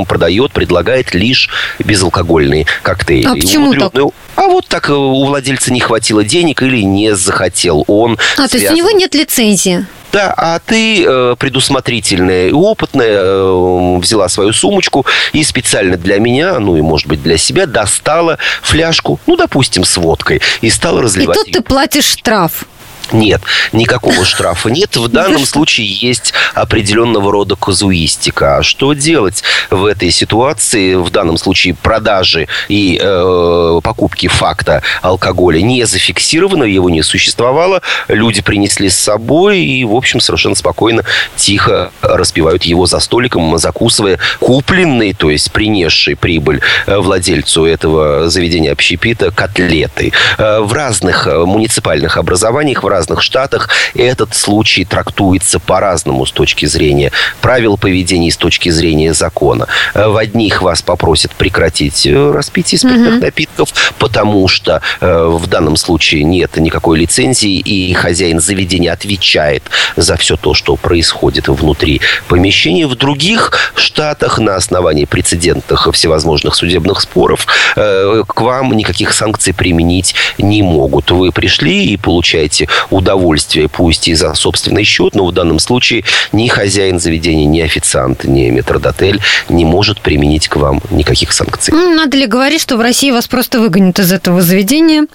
продает, 0.08 0.52
предлагает 0.52 1.14
лишь 1.14 1.50
безалкогольные 1.80 2.41
алкогольные 2.42 2.66
коктейли. 2.82 3.26
А 3.26 3.34
почему 3.36 3.74
так? 3.74 3.94
А 4.36 4.44
вот 4.48 4.68
так 4.68 4.90
э, 4.90 4.94
у 4.94 5.26
владельца 5.26 5.72
не 5.72 5.80
хватило 5.80 6.24
денег 6.24 6.62
или 6.64 6.82
не 6.82 7.16
захотел 7.16 7.84
он. 7.88 8.18
А, 8.34 8.48
связан... 8.48 8.50
то 8.50 8.58
есть 8.58 8.72
у 8.72 8.76
него 8.76 8.92
нет 8.92 9.14
лицензии? 9.14 9.86
Да, 10.12 10.34
а 10.36 10.60
ты 10.60 11.06
э, 11.06 11.36
предусмотрительная 11.40 12.50
и 12.50 12.52
опытная 12.52 13.20
э, 13.22 13.98
взяла 14.00 14.28
свою 14.28 14.52
сумочку 14.52 15.06
и 15.32 15.44
специально 15.44 15.96
для 15.96 16.20
меня, 16.20 16.60
ну 16.60 16.76
и 16.76 16.82
может 16.82 17.08
быть 17.08 17.24
для 17.24 17.38
себя, 17.38 17.66
достала 17.66 18.38
фляжку, 18.62 19.20
ну 19.26 19.38
допустим, 19.38 19.86
с 19.86 19.96
водкой 19.96 20.42
и 20.60 20.70
стала 20.70 21.02
разливать. 21.02 21.38
И 21.38 21.40
тут 21.40 21.48
ее. 21.48 21.54
ты 21.54 21.62
платишь 21.62 22.06
штраф. 22.06 22.66
Нет, 23.12 23.42
никакого 23.72 24.26
штрафа 24.26 24.70
нет. 24.70 24.96
В 24.96 25.08
данном 25.10 25.46
случае 25.46 25.88
есть 25.88 26.34
определенного 26.54 27.32
рода 27.32 27.56
казуистика. 27.56 28.58
А 28.58 28.64
что 28.64 28.94
делать 28.94 29.44
в 29.70 29.86
этой 29.86 30.12
ситуации? 30.12 30.96
В 30.96 31.10
данном 31.10 31.38
случае 31.38 31.76
продажи 31.76 32.48
и 32.68 33.00
э, 33.02 33.80
покупки 33.84 34.28
факта 34.28 34.82
алкоголя 35.02 35.62
не 35.62 35.86
зафиксировано, 35.86 36.64
его 36.64 36.90
не 36.90 37.04
существовало. 37.04 37.82
Люди 38.08 38.42
принесли 38.42 38.90
с 38.90 38.98
собой 38.98 39.60
и, 39.60 39.84
в 39.84 39.94
общем, 39.94 40.20
совершенно 40.20 40.56
спокойно, 40.56 41.04
тихо 41.36 41.92
распивают 42.02 42.64
его 42.64 42.86
за 42.86 43.00
столиком, 43.00 43.58
закусывая 43.58 44.20
купленный, 44.40 45.14
то 45.14 45.30
есть 45.30 45.52
принесший 45.52 46.16
прибыль 46.16 46.62
э, 46.86 46.98
владельцу 46.98 47.66
этого 47.66 48.30
заведения 48.30 48.72
общепита 48.72 49.32
котлеты. 49.32 50.14
Э, 50.38 50.60
в 50.60 50.74
разных 50.74 51.28
э, 51.28 51.46
муниципальных 51.46 52.18
образованиях, 52.18 52.84
в 52.84 52.88
разных 52.88 53.01
разных 53.02 53.22
штатах 53.24 53.70
этот 53.96 54.36
случай 54.36 54.86
трактуется 54.86 55.60
по-разному 55.60 56.26
с 56.26 56.32
точки 56.32 56.68
зрения 56.68 57.12
правил 57.42 57.78
поведения 57.78 58.28
и 58.28 58.32
с 58.32 58.38
точки 58.38 58.70
зрения 58.70 59.14
закона. 59.14 59.68
Э, 59.96 60.08
в 60.08 60.18
одних 60.18 60.62
вас 60.62 60.84
попросят 60.84 61.32
прекратить 61.32 62.06
э, 62.06 62.32
распитие 62.32 62.78
спиртных 62.78 63.16
mm-hmm. 63.16 63.22
напитков, 63.22 63.74
потому 63.98 64.48
что 64.48 64.82
э, 65.00 65.26
в 65.26 65.48
данном 65.48 65.78
случае 65.78 66.24
нет 66.24 66.58
никакой 66.58 67.00
лицензии, 67.00 67.58
и 67.58 67.94
хозяин 67.94 68.40
заведения 68.40 68.94
отвечает 68.94 69.64
за 69.96 70.16
все 70.18 70.38
то, 70.38 70.54
что 70.54 70.76
происходит 70.76 71.48
внутри 71.48 72.02
помещения. 72.28 72.86
В 72.86 72.96
других 72.96 73.72
штатах 73.76 74.38
на 74.38 74.56
основании 74.56 75.06
прецедентных 75.06 75.88
всевозможных 75.92 76.56
судебных 76.56 77.02
споров 77.02 77.48
к 77.76 78.42
вам 78.42 78.74
никаких 78.74 79.14
санкций 79.14 79.54
применить 79.54 80.14
не 80.38 80.62
могут. 80.62 81.12
Вы 81.12 81.32
пришли 81.32 81.86
и 81.86 81.98
получаете 81.98 82.68
удовольствие, 82.92 83.68
пусть 83.68 84.08
и 84.08 84.14
за 84.14 84.34
собственный 84.36 84.84
счет, 84.84 85.16
но 85.16 85.26
в 85.26 85.32
данном 85.32 85.60
случае 85.60 86.04
ни 86.32 86.48
хозяин 86.48 87.00
заведения, 87.00 87.46
ни 87.46 87.62
официант, 87.62 88.26
ни 88.26 88.50
метрдотель 88.50 89.22
не 89.50 89.66
может 89.66 90.02
применить 90.02 90.48
к 90.48 90.58
вам 90.58 90.82
никаких 90.92 91.32
санкций. 91.34 91.74
Ну, 91.74 91.96
надо 91.96 92.18
ли 92.18 92.26
говорить, 92.26 92.62
что 92.62 92.78
в 92.78 92.82
России 92.82 93.12
вас 93.12 93.28
просто 93.28 93.60
выгонят 93.60 94.00
из 94.00 94.12
этого 94.12 94.42
заведения, 94.42 95.08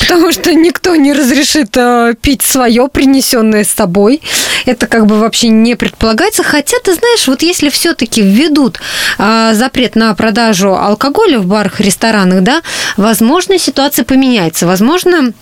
потому 0.00 0.32
что 0.32 0.52
никто 0.54 0.96
не 0.96 1.12
разрешит 1.12 1.76
э, 1.76 2.14
пить 2.20 2.42
свое, 2.42 2.88
принесенное 2.88 3.64
с 3.64 3.70
собой. 3.70 4.22
Это 4.64 4.86
как 4.86 5.06
бы 5.06 5.18
вообще 5.18 5.48
не 5.48 5.74
предполагается. 5.74 6.42
Хотя, 6.42 6.78
ты 6.82 6.94
знаешь, 6.94 7.26
вот 7.26 7.42
если 7.42 7.68
все-таки 7.68 8.22
введут 8.22 8.80
э, 9.18 9.52
запрет 9.54 9.94
на 9.94 10.14
продажу 10.14 10.74
алкоголя 10.74 11.38
в 11.38 11.46
барах, 11.46 11.80
ресторанах, 11.80 12.42
да, 12.42 12.62
возможно, 12.96 13.58
ситуация 13.58 14.04
поменяется. 14.04 14.66
Возможно, 14.66 15.32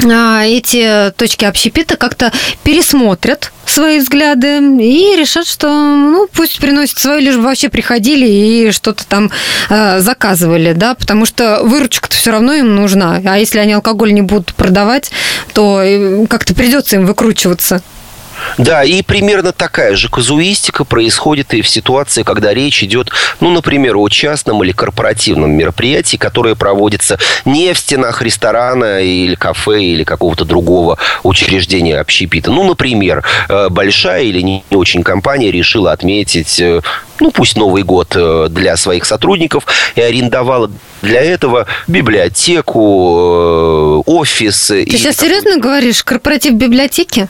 эти 0.00 1.12
точки 1.16 1.44
общепита 1.44 1.96
как-то 1.96 2.32
пересмотрят 2.64 3.52
свои 3.64 3.98
взгляды 3.98 4.58
и 4.58 5.16
решат, 5.16 5.46
что 5.46 5.68
ну 5.68 6.28
пусть 6.32 6.58
приносят 6.58 6.98
свое, 6.98 7.20
лишь 7.20 7.36
бы 7.36 7.42
вообще 7.42 7.68
приходили 7.68 8.26
и 8.26 8.70
что-то 8.72 9.06
там 9.06 9.30
э, 9.68 10.00
заказывали, 10.00 10.72
да, 10.72 10.94
потому 10.94 11.26
что 11.26 11.60
выручка-то 11.62 12.16
все 12.16 12.30
равно 12.30 12.54
им 12.54 12.74
нужна. 12.74 13.20
А 13.24 13.38
если 13.38 13.58
они 13.58 13.72
алкоголь 13.72 14.12
не 14.12 14.22
будут 14.22 14.54
продавать, 14.54 15.10
то 15.52 15.80
э, 15.82 16.26
как-то 16.26 16.54
придется 16.54 16.96
им 16.96 17.06
выкручиваться. 17.06 17.82
Да, 18.58 18.84
и 18.84 19.02
примерно 19.02 19.52
такая 19.52 19.96
же 19.96 20.08
казуистика 20.08 20.84
происходит 20.84 21.54
и 21.54 21.62
в 21.62 21.68
ситуации, 21.68 22.22
когда 22.22 22.54
речь 22.54 22.82
идет, 22.82 23.10
ну, 23.40 23.50
например, 23.50 23.96
о 23.96 24.08
частном 24.08 24.62
или 24.64 24.72
корпоративном 24.72 25.50
мероприятии, 25.50 26.16
которое 26.16 26.54
проводится 26.54 27.18
не 27.44 27.72
в 27.72 27.78
стенах 27.78 28.22
ресторана 28.22 29.00
или 29.00 29.34
кафе 29.34 29.82
или 29.82 30.04
какого-то 30.04 30.44
другого 30.44 30.98
учреждения 31.22 31.98
общепита. 31.98 32.50
Ну, 32.50 32.64
например, 32.64 33.24
э, 33.48 33.68
большая 33.68 34.22
или 34.22 34.40
не 34.40 34.64
очень 34.70 35.02
компания 35.02 35.50
решила 35.50 35.92
отметить 35.92 36.60
э, 36.60 36.80
ну, 37.20 37.30
пусть 37.30 37.56
Новый 37.56 37.82
год 37.82 38.12
э, 38.14 38.48
для 38.50 38.76
своих 38.76 39.04
сотрудников 39.04 39.66
и 39.94 40.00
арендовала 40.00 40.70
для 41.02 41.22
этого 41.22 41.66
библиотеку, 41.86 44.02
офис. 44.06 44.66
Ты 44.66 44.90
сейчас 44.90 45.16
серьезно 45.16 45.58
говоришь? 45.58 46.02
Корпоратив 46.02 46.54
библиотеки? 46.54 47.28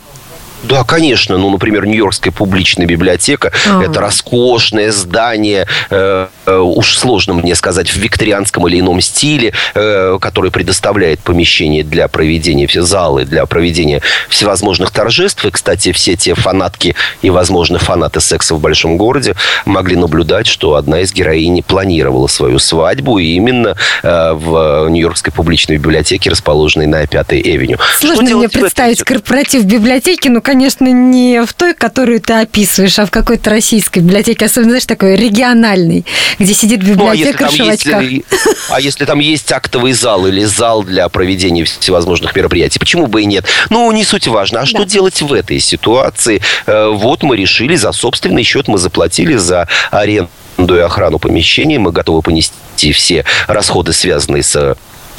Да, 0.69 0.85
конечно. 0.85 1.39
Ну, 1.39 1.51
например, 1.51 1.87
Нью-Йоркская 1.87 2.33
публичная 2.33 2.87
библиотека. 2.87 3.53
А-а-а. 3.67 3.85
Это 3.85 4.01
роскошное 4.01 4.91
здание, 4.91 5.67
э, 5.91 6.27
э, 6.47 6.57
уж 6.57 6.97
сложно 6.99 7.35
мне 7.35 7.55
сказать, 7.55 7.89
в 7.89 7.97
викторианском 7.97 8.67
или 8.67 8.81
ином 8.81 9.01
стиле, 9.01 9.53
э, 9.75 10.19
которое 10.21 10.51
предоставляет 10.51 11.21
помещение 11.21 11.85
для 11.85 12.09
проведения, 12.09 12.67
все 12.67 12.83
залы 12.83 13.25
для 13.25 13.47
проведения 13.47 14.03
всевозможных 14.29 14.91
торжеств. 14.91 15.45
И, 15.45 15.51
кстати, 15.51 15.93
все 15.93 16.17
те 16.17 16.35
фанатки 16.35 16.97
и, 17.23 17.31
возможно, 17.31 17.79
фанаты 17.79 18.21
секса 18.21 18.55
в 18.55 18.61
большом 18.61 18.97
городе 18.97 19.35
могли 19.65 19.97
наблюдать, 19.97 20.47
что 20.47 20.75
одна 20.75 21.01
из 21.01 21.13
героинь 21.13 21.63
планировала 21.63 22.27
свою 22.27 22.59
свадьбу 22.59 23.19
именно 23.19 23.77
э, 24.03 24.33
в 24.33 24.89
Нью-Йоркской 24.89 25.33
публичной 25.33 25.77
библиотеке, 25.77 26.31
расположенной 26.31 26.87
на 26.87 27.07
Пятой 27.07 27.41
Эвеню. 27.41 27.79
Сложно 27.99 28.37
мне 28.37 28.49
представить 28.49 29.03
корпоратив 29.05 29.65
библиотеки, 29.65 30.29
но, 30.29 30.41
конечно, 30.41 30.56
конечно, 30.57 30.87
не 30.87 31.45
в 31.45 31.53
той, 31.53 31.75
которую 31.75 32.19
ты 32.19 32.33
описываешь, 32.33 32.99
а 32.99 33.05
в 33.05 33.11
какой-то 33.11 33.51
российской 33.51 33.99
библиотеке, 33.99 34.47
особенно, 34.47 34.71
знаешь, 34.71 34.87
такой 34.87 35.15
региональной, 35.15 36.07
где 36.39 36.55
сидит 36.55 36.83
библиотекарь 36.83 37.43
ну, 37.43 37.47
а 37.47 37.51
в 37.51 37.55
шелочках. 37.55 38.03
Есть, 38.03 38.25
а 38.71 38.81
если 38.81 39.05
там 39.05 39.19
есть 39.19 39.53
актовый 39.53 39.93
зал 39.93 40.27
или 40.27 40.45
зал 40.45 40.83
для 40.83 41.11
проведения 41.11 41.65
всевозможных 41.65 42.35
мероприятий, 42.35 42.79
почему 42.79 43.07
бы 43.07 43.21
и 43.21 43.27
нет? 43.27 43.45
Ну, 43.69 43.93
не 43.93 44.03
суть 44.03 44.29
важно. 44.29 44.61
А 44.61 44.63
да. 44.63 44.67
что 44.67 44.85
делать 44.85 45.21
в 45.21 45.31
этой 45.31 45.61
ситуации? 45.61 46.41
Э, 46.65 46.89
вот 46.89 47.23
мы 47.23 47.37
решили, 47.37 47.77
за 47.77 47.93
собственный 47.93 48.43
счет 48.43 48.67
мы 48.67 48.79
заплатили 48.79 49.37
за 49.37 49.69
аренду 49.91 50.31
и 50.59 50.79
охрану 50.79 51.19
помещения, 51.19 51.79
мы 51.79 51.93
готовы 51.93 52.23
понести 52.23 52.93
все 52.93 53.27
расходы, 53.47 53.93
связанные 53.93 54.43
с 54.43 54.75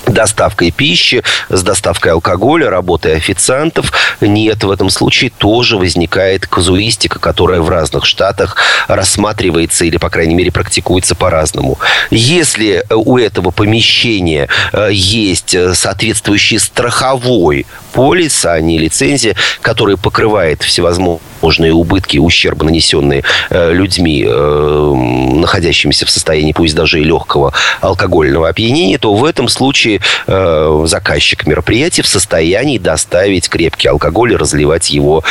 доставкой 0.07 0.71
пищи, 0.71 1.23
с 1.49 1.63
доставкой 1.63 2.13
алкоголя, 2.13 2.69
работой 2.69 3.15
официантов. 3.15 3.91
Нет, 4.21 4.63
в 4.63 4.71
этом 4.71 4.89
случае 4.89 5.31
тоже 5.37 5.77
возникает 5.77 6.47
казуистика, 6.47 7.19
которая 7.19 7.61
в 7.61 7.69
разных 7.69 8.05
штатах 8.05 8.57
рассматривается 8.87 9.85
или, 9.85 9.97
по 9.97 10.09
крайней 10.09 10.35
мере, 10.35 10.51
практикуется 10.51 11.15
по-разному. 11.15 11.77
Если 12.09 12.83
у 12.89 13.17
этого 13.17 13.51
помещения 13.51 14.47
э, 14.73 14.89
есть 14.91 15.55
соответствующий 15.73 16.59
страховой 16.59 17.65
полис, 17.93 18.45
а 18.45 18.59
не 18.59 18.77
лицензия, 18.77 19.35
который 19.61 19.97
покрывает 19.97 20.61
всевозможные 20.63 21.19
убытки, 21.41 22.17
ущерб, 22.17 22.63
нанесенные 22.63 23.23
э, 23.49 23.73
людьми, 23.73 24.25
э, 24.27 24.93
находящимися 25.35 26.05
в 26.05 26.09
состоянии, 26.09 26.53
пусть 26.53 26.75
даже 26.75 26.99
и 26.99 27.03
легкого 27.03 27.53
алкогольного 27.81 28.49
опьянения, 28.49 28.97
то 28.97 29.13
в 29.13 29.25
этом 29.25 29.49
случае 29.49 30.01
э, 30.27 30.83
заказчик 30.85 31.45
мероприятия 31.47 32.01
в 32.01 32.07
состоянии 32.07 32.77
доставить 32.77 33.49
крепкий 33.49 33.87
алкоголь 33.87 34.33
и 34.33 34.35
разливать 34.35 34.89
его 34.89 35.23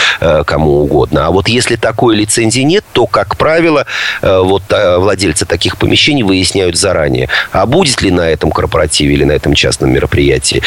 кому 0.47 0.83
угодно. 0.83 1.27
А 1.27 1.31
вот 1.31 1.49
если 1.49 1.77
такой 1.77 2.17
лицензии 2.17 2.61
нет, 2.63 2.85
то, 2.93 3.07
как 3.07 3.37
правило, 3.37 3.87
вот 4.23 4.63
владельцы 4.69 5.47
таких 5.47 5.77
помещений 5.77 6.23
выясняют 6.23 6.77
заранее, 6.77 7.29
а 7.53 7.67
будет 7.67 8.03
ли 8.03 8.11
на 8.11 8.29
этом 8.29 8.51
корпоративе 8.51 9.15
или 9.15 9.25
на 9.25 9.33
этом 9.33 9.55
частном 9.55 9.93
мероприятии 9.93 10.63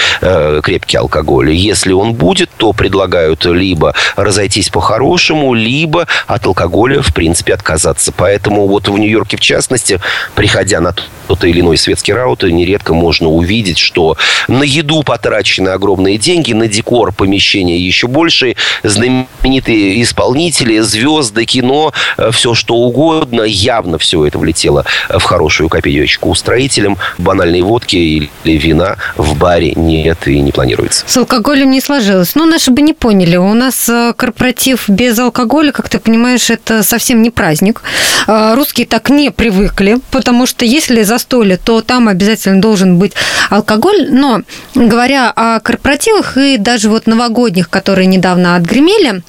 крепкий 0.62 0.98
алкоголь. 0.98 1.52
Если 1.52 1.94
он 1.94 2.14
будет, 2.14 2.50
то 2.58 2.74
предлагают 2.74 3.46
либо 3.46 3.94
разойтись 4.16 4.70
по-хорошему, 4.70 5.29
либо 5.56 6.08
от 6.28 6.46
алкоголя, 6.46 7.02
в 7.02 7.14
принципе, 7.14 7.54
отказаться. 7.54 8.12
Поэтому 8.16 8.68
вот 8.68 8.88
в 8.88 8.98
Нью-Йорке, 8.98 9.38
в 9.38 9.42
частности, 9.42 10.00
приходя 10.36 10.80
на 10.80 10.94
тот 11.28 11.44
или 11.44 11.62
иной 11.62 11.78
светский 11.78 12.14
раут, 12.14 12.44
нередко 12.44 12.94
можно 12.94 13.28
увидеть, 13.28 13.78
что 13.78 14.18
на 14.48 14.64
еду 14.64 15.04
потрачены 15.04 15.70
огромные 15.70 16.18
деньги, 16.18 16.54
на 16.54 16.68
декор 16.68 17.12
помещения 17.12 17.78
еще 17.78 18.08
больше, 18.08 18.56
знаменитые 18.84 20.02
исполнители, 20.04 20.80
звезды, 20.80 21.46
кино, 21.46 21.94
э, 22.18 22.32
все 22.32 22.54
что 22.54 22.76
угодно, 22.76 23.42
явно 23.42 23.98
все 23.98 24.26
это 24.26 24.38
влетело 24.38 24.86
в 25.10 25.22
хорошую 25.24 25.70
копеечку 25.70 26.30
устроителям. 26.30 26.98
Банальной 27.18 27.62
водки 27.62 27.96
или 27.96 28.30
вина 28.46 28.98
в 29.18 29.38
баре 29.38 29.74
нет 29.76 30.28
и 30.28 30.40
не 30.40 30.52
планируется. 30.52 31.06
С 31.08 31.18
алкоголем 31.18 31.72
не 31.72 31.80
не 31.80 31.82
сложилось. 31.82 32.36
Ну, 32.36 32.46
наши 32.46 32.72
бы 32.72 32.82
не 32.82 32.94
поняли. 32.94 33.38
У 33.38 33.54
нас 33.54 33.88
э, 33.88 34.14
корпоратив 34.14 34.90
без 34.90 35.18
алкоголя, 35.24 35.72
как 35.72 35.90
ты 35.90 36.00
понимаешь, 36.00 36.50
это 36.50 36.84
совсем 36.84 37.22
не 37.22 37.30
праздник. 37.30 37.82
Э, 38.28 38.54
русские 38.56 38.88
так 38.88 39.10
не 39.10 39.32
привыкли, 39.32 39.98
потому 40.12 40.46
что 40.46 40.66
если 40.66 41.04
застолье, 41.04 41.58
то 41.58 41.82
там 41.82 42.08
обязательно 42.08 42.62
должен 42.62 42.98
быть 42.98 43.14
алкоголь. 43.50 44.08
Но 44.10 44.42
говоря 44.76 45.32
о 45.36 45.60
корпоративах 45.60 46.38
и 46.38 46.58
даже 46.58 46.90
вот 46.90 47.08
новогодних, 47.08 47.70
которые 47.70 48.08
недавно 48.08 48.56
отгремели, 48.56 49.24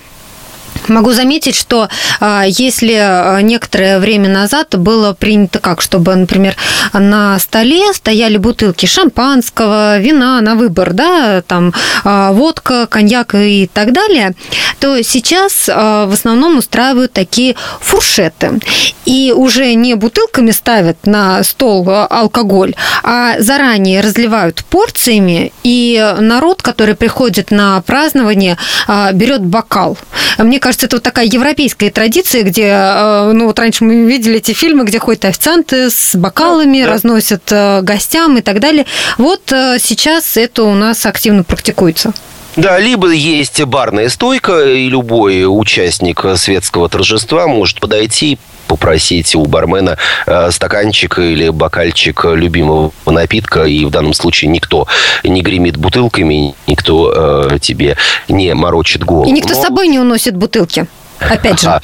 Могу 0.88 1.12
заметить, 1.12 1.54
что 1.54 1.88
а, 2.20 2.44
если 2.46 2.94
а, 2.94 3.40
некоторое 3.40 4.00
время 4.00 4.28
назад 4.28 4.76
было 4.76 5.12
принято 5.12 5.58
как, 5.58 5.80
чтобы, 5.80 6.14
например, 6.14 6.56
на 6.92 7.38
столе 7.38 7.92
стояли 7.94 8.38
бутылки 8.38 8.86
шампанского, 8.86 9.98
вина 9.98 10.40
на 10.40 10.54
выбор, 10.56 10.92
да, 10.92 11.42
там 11.42 11.72
а, 12.04 12.32
водка, 12.32 12.86
коньяк 12.86 13.34
и 13.34 13.70
так 13.72 13.92
далее, 13.92 14.34
то 14.80 15.00
сейчас 15.02 15.68
в 15.68 16.10
основном 16.12 16.56
устраивают 16.56 17.12
такие 17.12 17.54
фуршеты. 17.80 18.60
И 19.04 19.32
уже 19.36 19.74
не 19.74 19.94
бутылками 19.94 20.50
ставят 20.50 21.06
на 21.06 21.42
стол 21.42 21.86
алкоголь, 21.88 22.74
а 23.02 23.38
заранее 23.40 24.00
разливают 24.00 24.64
порциями, 24.64 25.52
и 25.62 26.14
народ, 26.18 26.62
который 26.62 26.94
приходит 26.94 27.50
на 27.50 27.80
празднование, 27.82 28.56
берет 29.12 29.42
бокал. 29.42 29.96
Мне 30.38 30.58
кажется, 30.58 30.86
это 30.86 30.96
вот 30.96 31.02
такая 31.02 31.26
европейская 31.26 31.90
традиция, 31.90 32.42
где, 32.42 32.68
э, 32.68 33.32
ну 33.32 33.46
вот 33.46 33.58
раньше 33.58 33.84
мы 33.84 34.06
видели 34.06 34.38
эти 34.38 34.52
фильмы, 34.52 34.84
где 34.84 34.98
ходят 34.98 35.24
официанты 35.24 35.90
с 35.90 36.14
бокалами, 36.16 36.82
да. 36.82 36.90
разносят 36.90 37.42
э, 37.50 37.82
гостям 37.82 38.38
и 38.38 38.40
так 38.40 38.60
далее. 38.60 38.86
Вот 39.18 39.42
сейчас 39.46 40.36
это 40.36 40.64
у 40.64 40.74
нас 40.74 41.04
активно 41.06 41.44
практикуется. 41.44 42.12
Да, 42.56 42.78
либо 42.78 43.10
есть 43.10 43.62
барная 43.64 44.08
стойка, 44.08 44.64
и 44.64 44.88
любой 44.88 45.44
участник 45.46 46.24
светского 46.36 46.88
торжества 46.88 47.46
может 47.46 47.80
подойти 47.80 48.38
попросить 48.70 49.34
у 49.34 49.46
бармена 49.46 49.98
э, 50.26 50.50
стаканчик 50.52 51.18
или 51.18 51.48
бокальчик 51.48 52.24
любимого 52.24 52.92
напитка, 53.04 53.64
и 53.64 53.84
в 53.84 53.90
данном 53.90 54.14
случае 54.14 54.48
никто 54.48 54.86
не 55.24 55.42
гремит 55.42 55.76
бутылками, 55.76 56.54
никто 56.68 57.48
э, 57.50 57.58
тебе 57.58 57.96
не 58.28 58.54
морочит 58.54 59.02
голову. 59.02 59.28
И 59.28 59.32
никто 59.32 59.54
Но... 59.54 59.60
с 59.60 59.62
собой 59.64 59.88
не 59.88 59.98
уносит 59.98 60.36
бутылки. 60.36 60.86
Опять 61.20 61.60
же. 61.60 61.68
А, 61.68 61.80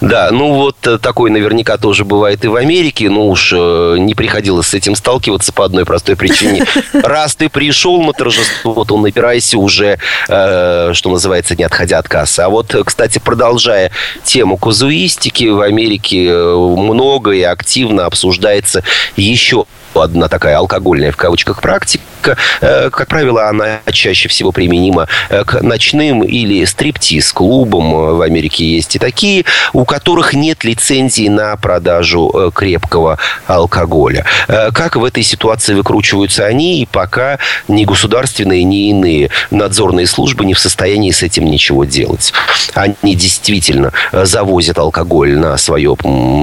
да, 0.00 0.30
ну 0.30 0.54
вот 0.54 0.76
э, 0.86 0.98
такой 0.98 1.30
наверняка 1.30 1.76
тоже 1.76 2.04
бывает 2.04 2.44
и 2.44 2.48
в 2.48 2.56
Америке. 2.56 3.10
Ну 3.10 3.28
уж 3.28 3.52
э, 3.54 3.96
не 3.98 4.14
приходилось 4.14 4.68
с 4.68 4.74
этим 4.74 4.94
сталкиваться 4.94 5.52
по 5.52 5.64
одной 5.64 5.84
простой 5.84 6.16
причине. 6.16 6.64
Раз 6.92 7.34
ты 7.34 7.48
пришел 7.48 8.00
на 8.02 8.12
торжество, 8.12 8.72
вот 8.72 8.92
он 8.92 9.02
набирайся 9.02 9.58
уже, 9.58 9.98
э, 10.28 10.90
что 10.94 11.10
называется, 11.10 11.56
не 11.56 11.64
отходя 11.64 11.98
от 11.98 12.08
кассы. 12.08 12.40
А 12.40 12.48
вот, 12.48 12.74
кстати, 12.84 13.18
продолжая 13.18 13.90
тему 14.24 14.56
казуистики, 14.56 15.48
в 15.48 15.60
Америке 15.60 16.32
много 16.32 17.32
и 17.32 17.42
активно 17.42 18.06
обсуждается 18.06 18.82
еще 19.16 19.66
одна 20.00 20.28
такая 20.28 20.56
алкогольная 20.58 21.12
в 21.12 21.16
кавычках 21.16 21.60
практика. 21.60 22.36
Э, 22.60 22.90
как 22.90 23.08
правило, 23.08 23.48
она 23.48 23.80
чаще 23.92 24.28
всего 24.28 24.52
применима 24.52 25.08
э, 25.28 25.44
к 25.44 25.62
ночным 25.62 26.22
или 26.22 26.64
стриптиз-клубам. 26.64 28.16
В 28.16 28.22
Америке 28.22 28.64
есть 28.64 28.96
и 28.96 28.98
такие, 28.98 29.44
у 29.72 29.84
которых 29.84 30.34
нет 30.34 30.64
лицензии 30.64 31.28
на 31.28 31.56
продажу 31.56 32.30
э, 32.34 32.50
крепкого 32.54 33.18
алкоголя. 33.46 34.24
Как 34.46 34.96
в 34.96 35.04
этой 35.04 35.22
ситуации 35.22 35.74
выкручиваются 35.74 36.44
они, 36.44 36.82
и 36.82 36.86
пока 36.86 37.38
ни 37.68 37.84
государственные, 37.84 38.64
ни 38.64 38.90
иные 38.90 39.30
надзорные 39.50 40.06
службы 40.06 40.44
не 40.44 40.54
в 40.54 40.58
состоянии 40.58 41.10
с 41.10 41.22
этим 41.22 41.44
ничего 41.44 41.84
делать. 41.84 42.32
Они 42.74 43.14
действительно 43.14 43.92
завозят 44.12 44.78
алкоголь 44.78 45.36
на 45.36 45.56
свое, 45.56 45.96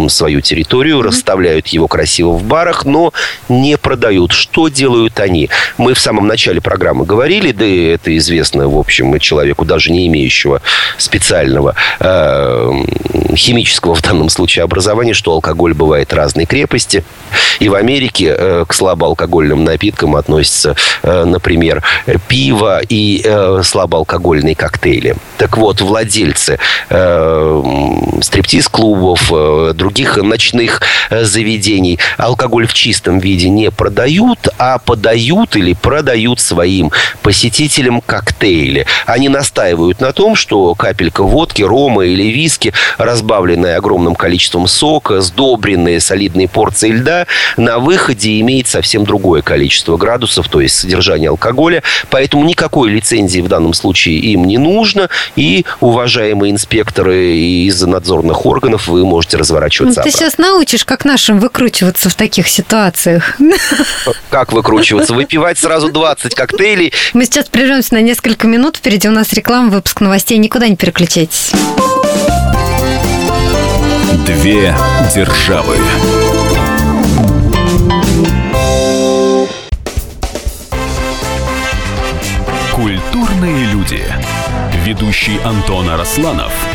свою 0.09 0.41
территорию, 0.41 1.01
расставляют 1.01 1.67
его 1.67 1.87
красиво 1.87 2.31
в 2.31 2.43
барах, 2.43 2.85
но 2.85 3.13
не 3.49 3.77
продают. 3.77 4.31
Что 4.31 4.67
делают 4.67 5.19
они? 5.19 5.49
Мы 5.77 5.93
в 5.93 5.99
самом 5.99 6.27
начале 6.27 6.61
программы 6.61 7.05
говорили, 7.05 7.51
да 7.51 7.65
и 7.65 7.85
это 7.85 8.15
известно, 8.17 8.67
в 8.67 8.77
общем, 8.77 9.17
человеку, 9.19 9.65
даже 9.65 9.91
не 9.91 10.07
имеющего 10.07 10.61
специального 10.97 11.75
э, 11.99 12.71
химического 13.35 13.95
в 13.95 14.01
данном 14.01 14.29
случае 14.29 14.63
образования, 14.63 15.13
что 15.13 15.31
алкоголь 15.31 15.73
бывает 15.73 16.13
разной 16.13 16.45
крепости. 16.45 17.03
И 17.59 17.69
в 17.69 17.75
Америке 17.75 18.35
э, 18.37 18.65
к 18.67 18.73
слабоалкогольным 18.73 19.63
напиткам 19.63 20.15
относятся, 20.15 20.75
э, 21.03 21.23
например, 21.23 21.83
пиво 22.27 22.81
и 22.87 23.21
э, 23.23 23.61
слабоалкогольные 23.63 24.55
коктейли. 24.55 25.15
Так 25.37 25.57
вот, 25.57 25.81
владельцы 25.81 26.59
э, 26.89 27.63
стриптиз-клубов, 28.21 29.31
э, 29.31 29.73
других 29.73 30.17
ночных 30.17 30.81
э, 31.09 31.23
заведений 31.23 31.99
алкоголь 32.17 32.67
в 32.67 32.73
чистом 32.73 33.19
виде 33.25 33.49
не 33.49 33.71
продают, 33.71 34.47
а 34.57 34.77
подают 34.77 35.55
или 35.55 35.73
продают 35.73 36.39
своим 36.39 36.91
посетителям 37.21 38.01
коктейли. 38.01 38.85
Они 39.05 39.29
настаивают 39.29 39.99
на 39.99 40.13
том, 40.13 40.35
что 40.35 40.73
капелька 40.75 41.23
водки, 41.23 41.61
рома 41.63 42.05
или 42.05 42.23
виски, 42.23 42.73
разбавленная 42.97 43.77
огромным 43.77 44.15
количеством 44.15 44.67
сока, 44.67 45.21
сдобренные 45.21 45.99
солидные 45.99 46.47
порции 46.47 46.91
льда, 46.91 47.25
на 47.57 47.79
выходе 47.79 48.39
имеет 48.41 48.67
совсем 48.67 49.03
другое 49.03 49.41
количество 49.41 49.97
градусов, 49.97 50.47
то 50.47 50.61
есть 50.61 50.75
содержание 50.75 51.29
алкоголя. 51.29 51.83
Поэтому 52.09 52.45
никакой 52.45 52.89
лицензии 52.89 53.41
в 53.41 53.47
данном 53.47 53.73
случае 53.73 54.19
им 54.19 54.45
не 54.45 54.57
нужно. 54.57 55.09
И, 55.35 55.65
уважаемые 55.79 56.51
инспекторы 56.51 57.37
из 57.37 57.81
надзорных 57.81 58.45
органов, 58.45 58.87
вы 58.87 59.05
можете 59.05 59.37
разворачиваться. 59.37 60.01
Ну, 60.01 60.03
ты 60.03 60.11
сейчас 60.11 60.37
научишь, 60.37 60.85
как 60.85 61.05
нашим 61.05 61.39
выкручиваться 61.39 62.09
в 62.09 62.15
таких 62.15 62.47
ситуациях. 62.47 63.14
Как 64.29 64.53
выкручиваться? 64.53 65.13
Выпивать 65.13 65.57
сразу 65.57 65.91
20 65.91 66.35
коктейлей. 66.35 66.93
Мы 67.13 67.25
сейчас 67.25 67.45
прервемся 67.45 67.93
на 67.95 68.01
несколько 68.01 68.47
минут. 68.47 68.77
Впереди 68.77 69.07
у 69.07 69.11
нас 69.11 69.33
реклама, 69.33 69.69
выпуск 69.69 70.01
новостей. 70.01 70.37
Никуда 70.37 70.67
не 70.67 70.75
переключайтесь. 70.75 71.51
Две 74.25 74.75
державы. 75.13 75.77
Культурные 82.73 83.65
люди. 83.67 84.03
Ведущий 84.85 85.39
Антон 85.43 85.89
Арасланов– 85.89 86.51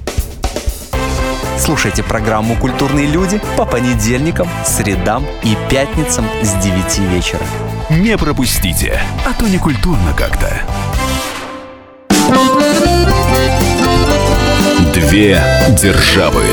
Слушайте 1.63 2.01
программу 2.01 2.55
«Культурные 2.55 3.05
люди» 3.05 3.39
по 3.55 3.65
понедельникам, 3.65 4.49
средам 4.65 5.23
и 5.43 5.55
пятницам 5.69 6.25
с 6.41 6.53
9 6.55 6.97
вечера. 7.11 7.43
Не 7.91 8.17
пропустите, 8.17 8.99
а 9.27 9.39
то 9.39 9.47
не 9.47 9.59
культурно 9.59 10.11
как-то. 10.17 10.49
Две 14.95 15.39
державы. 15.79 16.43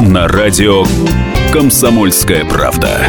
На 0.00 0.26
радио 0.26 0.84
«Комсомольская 1.52 2.44
правда». 2.44 3.06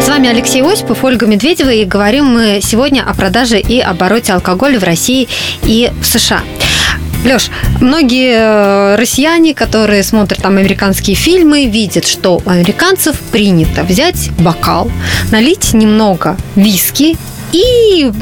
С 0.00 0.08
вами 0.08 0.30
Алексей 0.30 0.62
Осипов, 0.62 1.04
Ольга 1.04 1.26
Медведева, 1.26 1.68
и 1.68 1.84
говорим 1.84 2.24
мы 2.24 2.60
сегодня 2.62 3.02
о 3.06 3.12
продаже 3.12 3.60
и 3.60 3.78
обороте 3.78 4.32
алкоголя 4.32 4.80
в 4.80 4.84
России 4.84 5.28
и 5.64 5.92
в 6.00 6.06
США. 6.06 6.40
Леш, 7.24 7.50
многие 7.80 8.34
э, 8.34 8.96
россияне, 8.96 9.54
которые 9.54 10.02
смотрят 10.02 10.42
там 10.42 10.56
американские 10.56 11.16
фильмы, 11.16 11.66
видят, 11.66 12.06
что 12.06 12.40
у 12.44 12.48
американцев 12.48 13.18
принято 13.32 13.82
взять 13.82 14.30
бокал, 14.38 14.90
налить 15.30 15.74
немного 15.74 16.36
виски 16.54 17.16
и 17.56 18.12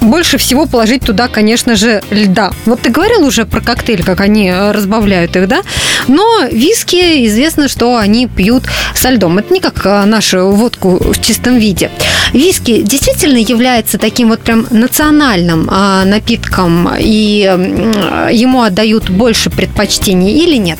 больше 0.00 0.38
всего 0.38 0.66
положить 0.66 1.02
туда, 1.04 1.28
конечно 1.28 1.76
же, 1.76 2.02
льда. 2.10 2.52
Вот 2.66 2.82
ты 2.82 2.90
говорил 2.90 3.26
уже 3.26 3.46
про 3.46 3.60
коктейль, 3.60 4.04
как 4.04 4.20
они 4.20 4.48
э, 4.48 4.72
разбавляют 4.72 5.34
их, 5.36 5.48
да? 5.48 5.62
Но 6.08 6.44
виски 6.50 7.26
известно, 7.26 7.68
что 7.68 7.96
они 7.96 8.26
пьют 8.26 8.64
со 8.94 9.10
льдом. 9.10 9.38
Это 9.38 9.52
не 9.52 9.60
как 9.60 9.86
э, 9.86 10.04
нашу 10.04 10.50
водку 10.50 10.98
в 11.00 11.20
чистом 11.20 11.56
виде. 11.56 11.90
Виски 12.32 12.82
действительно 12.82 13.38
является 13.38 13.98
таким 13.98 14.28
вот 14.28 14.40
прям 14.40 14.66
национальным 14.70 15.68
а, 15.70 16.04
напитком, 16.04 16.90
и 16.98 17.40
ему 18.32 18.62
отдают 18.62 19.08
больше 19.10 19.50
предпочтений 19.50 20.32
или 20.44 20.56
нет? 20.56 20.78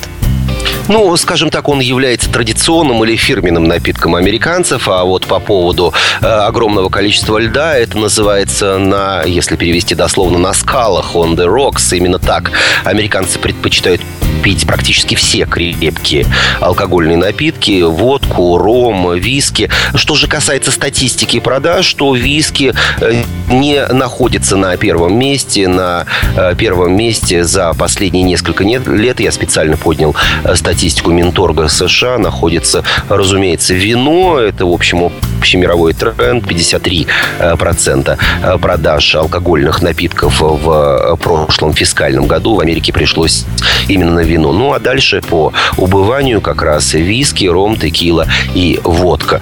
Ну, 0.87 1.15
скажем 1.17 1.49
так, 1.49 1.67
он 1.67 1.79
является 1.79 2.29
традиционным 2.29 3.03
или 3.03 3.15
фирменным 3.15 3.63
напитком 3.63 4.13
американцев, 4.13 4.87
а 4.87 5.03
вот 5.03 5.25
по 5.25 5.39
поводу 5.39 5.93
э, 6.21 6.25
огромного 6.27 6.89
количества 6.89 7.39
льда, 7.39 7.75
это 7.75 7.97
называется 7.97 8.77
на, 8.77 9.23
если 9.23 9.55
перевести 9.55 9.95
дословно, 9.95 10.37
на 10.37 10.53
скалах, 10.53 11.15
on 11.15 11.35
the 11.35 11.47
rocks, 11.47 11.95
именно 11.97 12.19
так. 12.19 12.51
Американцы 12.83 13.39
предпочитают 13.39 14.01
пить 14.43 14.67
практически 14.67 15.15
все 15.15 15.45
крепкие 15.45 16.27
алкогольные 16.59 17.17
напитки, 17.17 17.81
водку, 17.81 18.59
ром, 18.59 19.15
виски. 19.15 19.71
Что 19.95 20.13
же 20.13 20.27
касается 20.27 20.69
статистики 20.69 21.39
продаж, 21.39 21.91
то 21.95 22.13
виски 22.13 22.75
э, 23.01 23.23
не 23.49 23.83
находится 23.87 24.55
на 24.55 24.77
первом 24.77 25.17
месте. 25.17 25.67
На 25.67 26.05
э, 26.35 26.53
первом 26.55 26.95
месте 26.95 27.43
за 27.43 27.73
последние 27.73 28.23
несколько 28.23 28.63
лет 28.63 29.19
я 29.19 29.31
специально 29.31 29.77
поднял 29.77 30.15
статистику 30.53 30.74
статистику 30.75 31.11
Минторга 31.11 31.69
США 31.69 32.17
находится, 32.17 32.83
разумеется, 33.07 33.73
вино. 33.73 34.39
Это, 34.39 34.65
в 34.65 34.73
общем, 34.73 35.09
общемировой 35.39 35.93
тренд. 35.93 36.43
53% 36.43 37.07
э, 37.39 38.17
э, 38.43 38.57
продаж 38.57 39.15
алкогольных 39.15 39.81
напитков 39.81 40.41
в 40.41 41.13
э, 41.13 41.15
прошлом 41.15 41.73
фискальном 41.73 42.27
году 42.27 42.55
в 42.55 42.59
Америке 42.59 42.91
пришлось 42.91 43.45
именно 43.87 44.15
на 44.15 44.19
вино. 44.19 44.51
Ну, 44.51 44.73
а 44.73 44.79
дальше 44.79 45.21
по 45.21 45.53
убыванию 45.77 46.41
как 46.41 46.61
раз 46.61 46.93
виски, 46.93 47.45
ром, 47.45 47.77
текила 47.77 48.27
и 48.53 48.81
водка. 48.83 49.41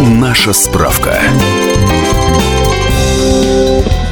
Наша 0.00 0.54
справка. 0.54 1.20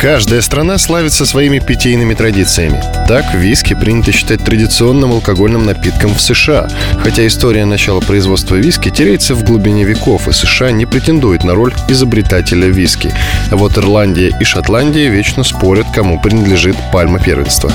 Каждая 0.01 0.43
страна 0.43 0.77
славится 0.77 1.25
своими 1.25 1.59
питейными 1.59 2.13
традициями. 2.13 2.83
Так, 3.09 3.35
виски 3.35 3.75
принято 3.75 4.13
считать 4.13 4.45
традиционным 4.45 5.13
алкогольным 5.13 5.65
напитком 5.65 6.15
в 6.15 6.21
США, 6.21 6.69
хотя 7.03 7.27
история 7.27 7.65
начала 7.65 8.01
производства 8.01 8.57
виски 8.57 8.91
теряется 8.91 9.35
в 9.35 9.43
глубине 9.43 9.85
веков, 9.85 10.29
и 10.29 10.33
США 10.33 10.71
не 10.71 10.85
претендует 10.85 11.45
на 11.45 11.55
роль 11.55 11.73
изобретателя 11.89 12.69
виски. 12.69 13.11
А 13.51 13.57
вот 13.57 13.79
Ирландия 13.79 14.37
и 14.39 14.45
Шотландия 14.45 15.09
вечно 15.09 15.43
спорят, 15.45 15.87
кому 15.95 16.21
принадлежит 16.21 16.77
пальма 16.93 17.19
первенства. 17.19 17.73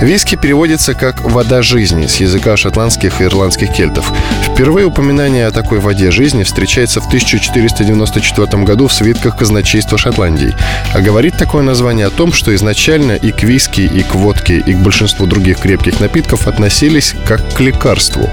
Виски 0.00 0.36
переводится 0.36 0.94
как 0.94 1.22
«вода 1.22 1.62
жизни» 1.62 2.06
с 2.06 2.16
языка 2.16 2.56
шотландских 2.56 3.20
и 3.20 3.24
ирландских 3.24 3.72
кельтов. 3.72 4.12
Впервые 4.54 4.86
упоминание 4.86 5.48
о 5.48 5.50
такой 5.50 5.80
воде 5.80 6.12
жизни 6.12 6.44
встречается 6.44 7.00
в 7.00 7.08
1494 7.08 8.62
году 8.62 8.86
в 8.86 8.92
свитках 8.92 9.36
казначейства 9.36 9.98
Шотландии. 9.98 10.54
А 10.94 11.00
говорит 11.00 11.36
такое 11.36 11.64
название 11.64 12.06
о 12.06 12.10
том, 12.10 12.32
что 12.32 12.54
изначально 12.54 13.16
и 13.16 13.32
к 13.32 13.42
виски, 13.42 13.80
и 13.80 14.04
к 14.04 14.14
водке, 14.14 14.58
и 14.58 14.74
к 14.74 14.78
большинству 14.78 15.26
других 15.26 15.58
крепких 15.58 15.98
напитков 15.98 16.46
относились 16.46 17.16
как 17.26 17.52
к 17.52 17.58
лекарству. 17.58 18.30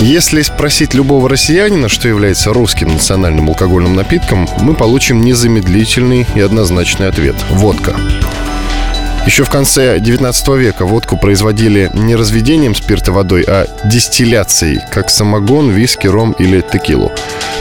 Если 0.00 0.42
спросить 0.42 0.92
любого 0.92 1.28
россиянина, 1.28 1.88
что 1.88 2.08
является 2.08 2.52
русским 2.52 2.88
национальным 2.88 3.48
алкогольным 3.48 3.94
напитком, 3.94 4.48
мы 4.58 4.74
получим 4.74 5.20
незамедлительный 5.20 6.26
и 6.34 6.40
однозначный 6.40 7.06
ответ– 7.06 7.36
водка. 7.48 7.94
Еще 9.26 9.44
в 9.44 9.50
конце 9.50 10.00
19 10.00 10.48
века 10.56 10.86
водку 10.86 11.16
производили 11.16 11.90
не 11.92 12.16
разведением 12.16 12.74
спирта 12.74 13.12
водой, 13.12 13.44
а 13.46 13.66
дистилляцией, 13.84 14.80
как 14.90 15.10
самогон, 15.10 15.70
виски, 15.70 16.06
ром 16.06 16.32
или 16.32 16.62
текилу. 16.62 17.12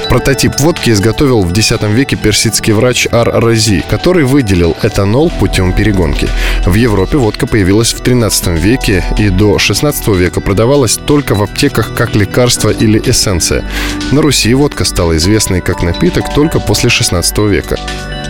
Прототип 0.10 0.60
водки 0.60 0.90
изготовил 0.90 1.44
в 1.44 1.52
X 1.52 1.74
веке 1.82 2.16
персидский 2.16 2.74
врач 2.74 3.08
Ар-Рази, 3.12 3.84
который 3.90 4.24
выделил 4.24 4.76
этанол 4.82 5.30
путем 5.30 5.74
перегонки. 5.74 6.28
В 6.66 6.74
Европе 6.74 7.18
водка 7.18 7.46
появилась 7.46 7.94
в 7.94 8.02
13 8.02 8.48
веке 8.60 9.04
и 9.18 9.30
до 9.30 9.60
16 9.60 10.08
века 10.08 10.42
продавалась 10.42 10.98
только 10.98 11.36
в 11.36 11.44
аптеках 11.44 11.94
как 11.94 12.16
лекарство 12.16 12.70
или 12.70 13.00
эссенция. 13.06 13.64
На 14.12 14.22
Руси 14.22 14.54
водка 14.54 14.86
стала 14.86 15.16
известной 15.18 15.62
как 15.62 15.84
напиток 15.84 16.34
только 16.34 16.60
после 16.60 16.90
16 16.90 17.38
века. 17.40 17.78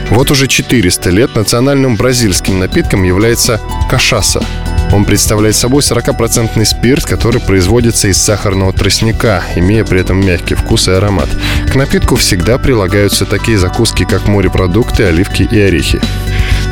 Вот 0.09 0.31
уже 0.31 0.47
400 0.47 1.09
лет 1.11 1.35
национальным 1.35 1.95
бразильским 1.95 2.59
напитком 2.59 3.03
является 3.03 3.61
кашаса. 3.89 4.43
Он 4.91 5.05
представляет 5.05 5.55
собой 5.55 5.81
40% 5.81 6.65
спирт, 6.65 7.05
который 7.05 7.39
производится 7.39 8.07
из 8.07 8.17
сахарного 8.17 8.73
тростника, 8.73 9.43
имея 9.55 9.85
при 9.85 10.01
этом 10.01 10.19
мягкий 10.25 10.55
вкус 10.55 10.87
и 10.87 10.91
аромат. 10.91 11.29
К 11.71 11.75
напитку 11.75 12.15
всегда 12.15 12.57
прилагаются 12.57 13.25
такие 13.25 13.59
закуски, 13.59 14.03
как 14.03 14.27
морепродукты, 14.27 15.03
оливки 15.03 15.43
и 15.43 15.59
орехи. 15.59 16.01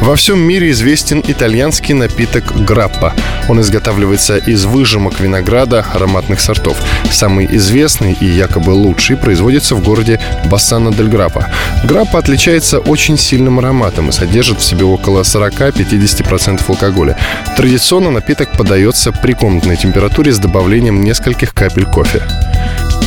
Во 0.02 0.16
всем 0.16 0.40
мире 0.40 0.72
известен 0.72 1.24
итальянский 1.28 1.94
напиток 1.94 2.56
граппа. 2.64 3.14
Он 3.50 3.60
изготавливается 3.62 4.38
из 4.38 4.66
выжимок 4.66 5.20
винограда 5.20 5.86
ароматных 5.94 6.40
сортов. 6.40 6.78
Самый 7.12 7.48
известный 7.58 8.14
и 8.14 8.26
якобы 8.26 8.72
лучший 8.72 9.18
производится 9.18 9.76
в 9.76 9.84
городе 9.84 10.20
Бассана 10.46 10.94
дель 10.94 11.08
Граппа. 11.10 11.48
Граппа 11.84 12.20
отличается 12.20 12.80
очень 12.80 13.18
сильным 13.18 13.60
ароматом 13.60 14.10
и 14.10 14.12
содержит 14.12 14.60
в 14.60 14.64
себе 14.64 14.86
около 14.86 15.22
40-50% 15.22 16.62
алкоголя. 16.68 17.18
Традиционно 17.58 18.12
напиток 18.12 18.52
подается 18.52 19.12
при 19.12 19.34
комнатной 19.34 19.78
температуре 19.78 20.32
с 20.32 20.40
добавлением 20.40 21.04
нескольких 21.04 21.54
капель 21.54 21.86
кофе. 21.86 22.24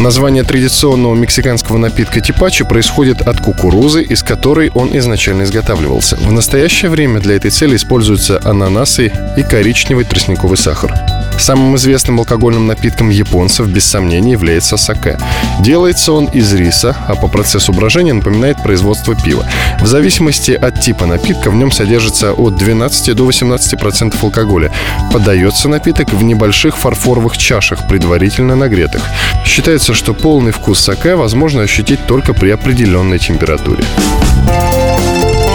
Название 0.00 0.44
традиционного 0.44 1.14
мексиканского 1.14 1.76
напитка 1.76 2.22
типачи 2.22 2.64
происходит 2.64 3.20
от 3.20 3.38
кукурузы, 3.42 4.02
из 4.02 4.22
которой 4.22 4.70
он 4.70 4.96
изначально 4.96 5.42
изготавливался. 5.42 6.16
В 6.16 6.32
настоящее 6.32 6.90
время 6.90 7.20
для 7.20 7.36
этой 7.36 7.50
цели 7.50 7.76
используются 7.76 8.40
ананасы 8.42 9.12
и 9.36 9.42
коричневый 9.42 10.06
тростниковый 10.06 10.56
сахар. 10.56 10.94
Самым 11.40 11.74
известным 11.76 12.18
алкогольным 12.18 12.66
напитком 12.66 13.08
японцев, 13.08 13.66
без 13.66 13.86
сомнения, 13.86 14.32
является 14.32 14.76
саке. 14.76 15.18
Делается 15.60 16.12
он 16.12 16.26
из 16.26 16.52
риса, 16.52 16.94
а 17.08 17.14
по 17.14 17.28
процессу 17.28 17.72
брожения 17.72 18.12
напоминает 18.12 18.62
производство 18.62 19.14
пива. 19.14 19.46
В 19.80 19.86
зависимости 19.86 20.50
от 20.52 20.82
типа 20.82 21.06
напитка 21.06 21.50
в 21.50 21.54
нем 21.54 21.72
содержится 21.72 22.34
от 22.34 22.56
12 22.56 23.16
до 23.16 23.26
18% 23.26 24.14
алкоголя. 24.22 24.70
Подается 25.14 25.70
напиток 25.70 26.12
в 26.12 26.22
небольших 26.22 26.76
фарфоровых 26.76 27.38
чашах, 27.38 27.88
предварительно 27.88 28.54
нагретых. 28.54 29.02
Считается, 29.46 29.94
что 29.94 30.12
полный 30.12 30.52
вкус 30.52 30.78
саке 30.80 31.14
возможно 31.14 31.62
ощутить 31.62 32.06
только 32.06 32.34
при 32.34 32.50
определенной 32.50 33.18
температуре. 33.18 33.82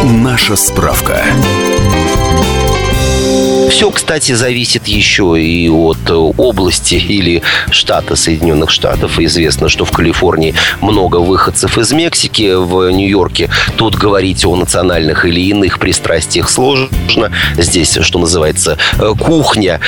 Наша 0.03 0.55
справка. 0.55 1.23
Все, 3.69 3.91
кстати, 3.91 4.31
зависит 4.33 4.87
еще 4.87 5.35
и 5.41 5.69
от 5.69 6.09
области 6.09 6.95
или 6.95 7.41
штата 7.71 8.15
Соединенных 8.15 8.69
Штатов. 8.69 9.19
Известно, 9.19 9.69
что 9.69 9.85
в 9.85 9.91
Калифорнии 9.91 10.53
много 10.81 11.17
выходцев 11.17 11.77
из 11.77 11.91
Мексики. 11.91 12.53
В 12.55 12.89
Нью-Йорке 12.89 13.49
тут 13.75 13.95
говорить 13.95 14.45
о 14.45 14.55
национальных 14.55 15.25
или 15.25 15.41
иных 15.41 15.79
пристрастиях 15.79 16.49
сложно. 16.49 17.31
Здесь, 17.57 17.97
что 18.01 18.19
называется, 18.19 18.77
кухня 19.19 19.79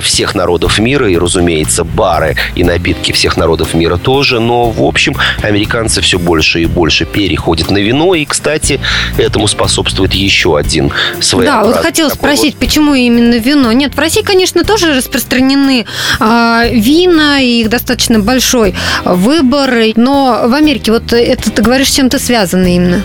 всех 0.00 0.34
народов 0.34 0.78
мира 0.78 1.08
и, 1.10 1.16
разумеется, 1.16 1.84
бары 1.84 2.36
и 2.54 2.64
напитки 2.64 3.12
всех 3.12 3.36
народов 3.36 3.74
мира 3.74 3.96
тоже. 3.96 4.40
Но, 4.40 4.70
в 4.70 4.82
общем, 4.82 5.14
американцы 5.42 6.00
все 6.00 6.18
больше 6.18 6.62
и 6.62 6.66
больше 6.66 7.04
переходят 7.04 7.70
на 7.70 7.78
вино. 7.78 8.14
И, 8.14 8.24
кстати, 8.24 8.80
этому 9.18 9.46
способствует 9.46 10.14
еще 10.14 10.58
один 10.58 10.90
своеобразный... 11.20 11.72
Да, 11.72 11.76
вот 11.76 11.84
хотела 11.84 12.08
спросить, 12.08 12.54
вот... 12.54 12.66
почему 12.66 12.94
именно 12.94 13.25
вино? 13.34 13.72
Нет, 13.72 13.94
в 13.94 13.98
России, 13.98 14.22
конечно, 14.22 14.64
тоже 14.64 14.94
распространены 14.94 15.86
э, 16.20 16.68
вина, 16.72 17.40
и 17.40 17.60
их 17.60 17.68
достаточно 17.68 18.20
большой 18.20 18.74
выбор. 19.04 19.74
Но 19.96 20.44
в 20.46 20.54
Америке 20.54 20.92
вот 20.92 21.12
это, 21.12 21.50
ты 21.50 21.62
говоришь, 21.62 21.90
чем-то 21.90 22.18
связано 22.18 22.74
именно? 22.74 23.02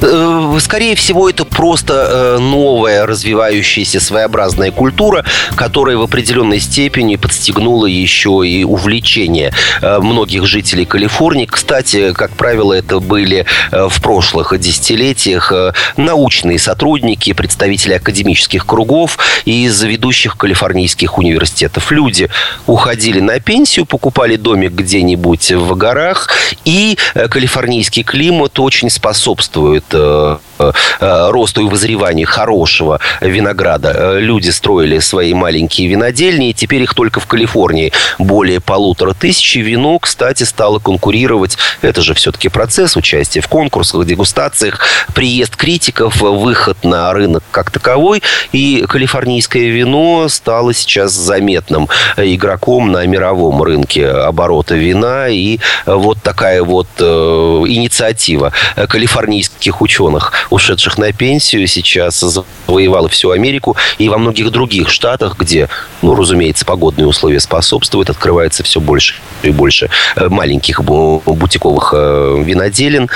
Э, 0.00 0.58
скорее 0.60 0.94
всего, 0.96 1.28
это 1.28 1.44
просто 1.44 2.36
э, 2.36 2.38
новая 2.38 3.06
развивающаяся 3.06 4.00
своеобразная 4.00 4.70
культура, 4.70 5.24
которая 5.56 5.96
в 5.96 6.02
определенной 6.02 6.60
степени 6.60 7.16
подстегнула 7.16 7.86
еще 7.86 8.42
и 8.44 8.64
увлечение 8.64 9.52
э, 9.80 9.98
многих 10.00 10.46
жителей 10.46 10.84
Калифорнии. 10.84 11.46
Кстати, 11.46 12.12
как 12.12 12.32
правило, 12.32 12.72
это 12.72 13.00
были 13.00 13.46
в 13.70 14.02
прошлых 14.02 14.58
десятилетиях 14.58 15.52
научные 15.96 16.58
сотрудники, 16.58 17.32
представители 17.32 17.94
академических 17.94 18.66
кругов 18.66 19.18
из 19.44 19.82
ведущих 19.82 20.36
калифорнийских 20.36 21.18
университетов. 21.18 21.90
Люди 21.90 22.28
уходили 22.66 23.20
на 23.20 23.40
пенсию, 23.40 23.86
покупали 23.86 24.36
домик 24.36 24.72
где-нибудь 24.72 25.52
в 25.52 25.76
горах, 25.76 26.28
и 26.64 26.96
калифорнийский 27.14 28.02
климат 28.02 28.58
очень 28.58 28.90
способствует 28.90 29.83
э, 29.92 30.36
э, 30.58 31.30
росту 31.30 31.62
и 31.62 31.68
вызреванию 31.68 32.26
хорошего 32.26 33.00
винограда. 33.20 33.92
Э, 33.94 34.18
люди 34.20 34.50
строили 34.50 34.98
свои 34.98 35.34
маленькие 35.34 35.88
винодельни, 35.88 36.50
и 36.50 36.54
теперь 36.54 36.82
их 36.82 36.94
только 36.94 37.20
в 37.20 37.26
Калифорнии 37.26 37.92
более 38.18 38.60
полутора 38.60 39.14
тысяч. 39.14 39.56
Вино, 39.56 39.98
кстати, 39.98 40.42
стало 40.44 40.78
конкурировать. 40.78 41.58
Это 41.82 42.02
же 42.02 42.14
все-таки 42.14 42.48
процесс 42.48 42.96
участия 42.96 43.40
в 43.40 43.48
конкурсах, 43.48 44.06
дегустациях, 44.06 44.80
приезд 45.14 45.56
критиков, 45.56 46.20
выход 46.20 46.82
на 46.84 47.12
рынок 47.12 47.42
как 47.50 47.70
таковой. 47.70 48.22
И 48.52 48.84
калифорнийское 48.88 49.68
вино 49.68 50.28
стало 50.28 50.74
сейчас 50.74 51.12
заметным 51.12 51.88
игроком 52.16 52.92
на 52.92 53.06
мировом 53.06 53.62
рынке 53.62 54.08
оборота 54.08 54.74
вина. 54.74 55.28
И 55.28 55.58
вот 55.86 56.22
такая 56.22 56.62
вот 56.62 56.88
э, 56.98 57.04
инициатива 57.04 58.52
калифорнийских 58.88 59.73
ученых, 59.80 60.32
ушедших 60.50 60.98
на 60.98 61.12
пенсию, 61.12 61.66
сейчас 61.66 62.20
завоевала 62.20 63.08
всю 63.08 63.30
Америку. 63.30 63.76
И 63.98 64.08
во 64.08 64.18
многих 64.18 64.50
других 64.50 64.88
штатах, 64.88 65.36
где, 65.38 65.68
ну, 66.02 66.14
разумеется, 66.14 66.64
погодные 66.64 67.06
условия 67.06 67.40
способствуют, 67.40 68.10
открывается 68.10 68.62
все 68.62 68.80
больше 68.80 69.14
и 69.42 69.50
больше 69.50 69.90
э, 70.16 70.28
маленьких 70.28 70.82
бутиковых 70.82 71.92
э, 71.96 72.42
виноделин. 72.44 73.08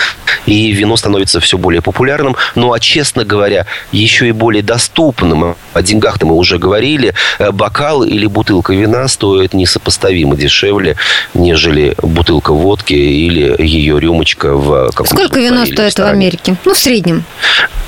И 0.46 0.72
вино 0.72 0.96
становится 0.96 1.40
все 1.40 1.58
более 1.58 1.82
популярным. 1.82 2.36
Ну, 2.54 2.72
а, 2.72 2.80
честно 2.80 3.24
говоря, 3.24 3.66
еще 3.92 4.28
и 4.28 4.32
более 4.32 4.62
доступным. 4.62 5.56
О 5.72 5.82
деньгах-то 5.82 6.26
мы 6.26 6.34
уже 6.34 6.58
говорили. 6.58 7.14
Э, 7.38 7.50
бокал 7.50 8.02
или 8.02 8.26
бутылка 8.26 8.72
вина 8.72 9.08
стоит 9.08 9.54
несопоставимо 9.54 10.36
дешевле, 10.36 10.96
нежели 11.34 11.94
бутылка 12.02 12.52
водки 12.52 12.94
или 12.94 13.54
ее 13.58 13.98
рюмочка 14.00 14.54
в 14.54 14.86
каком-то 14.88 15.14
Сколько 15.14 15.40
вино 15.40 15.66
стоит 15.66 15.98
в 15.98 16.02
Америке? 16.04 16.47
Ну, 16.64 16.74
в 16.74 16.78
среднем. 16.78 17.24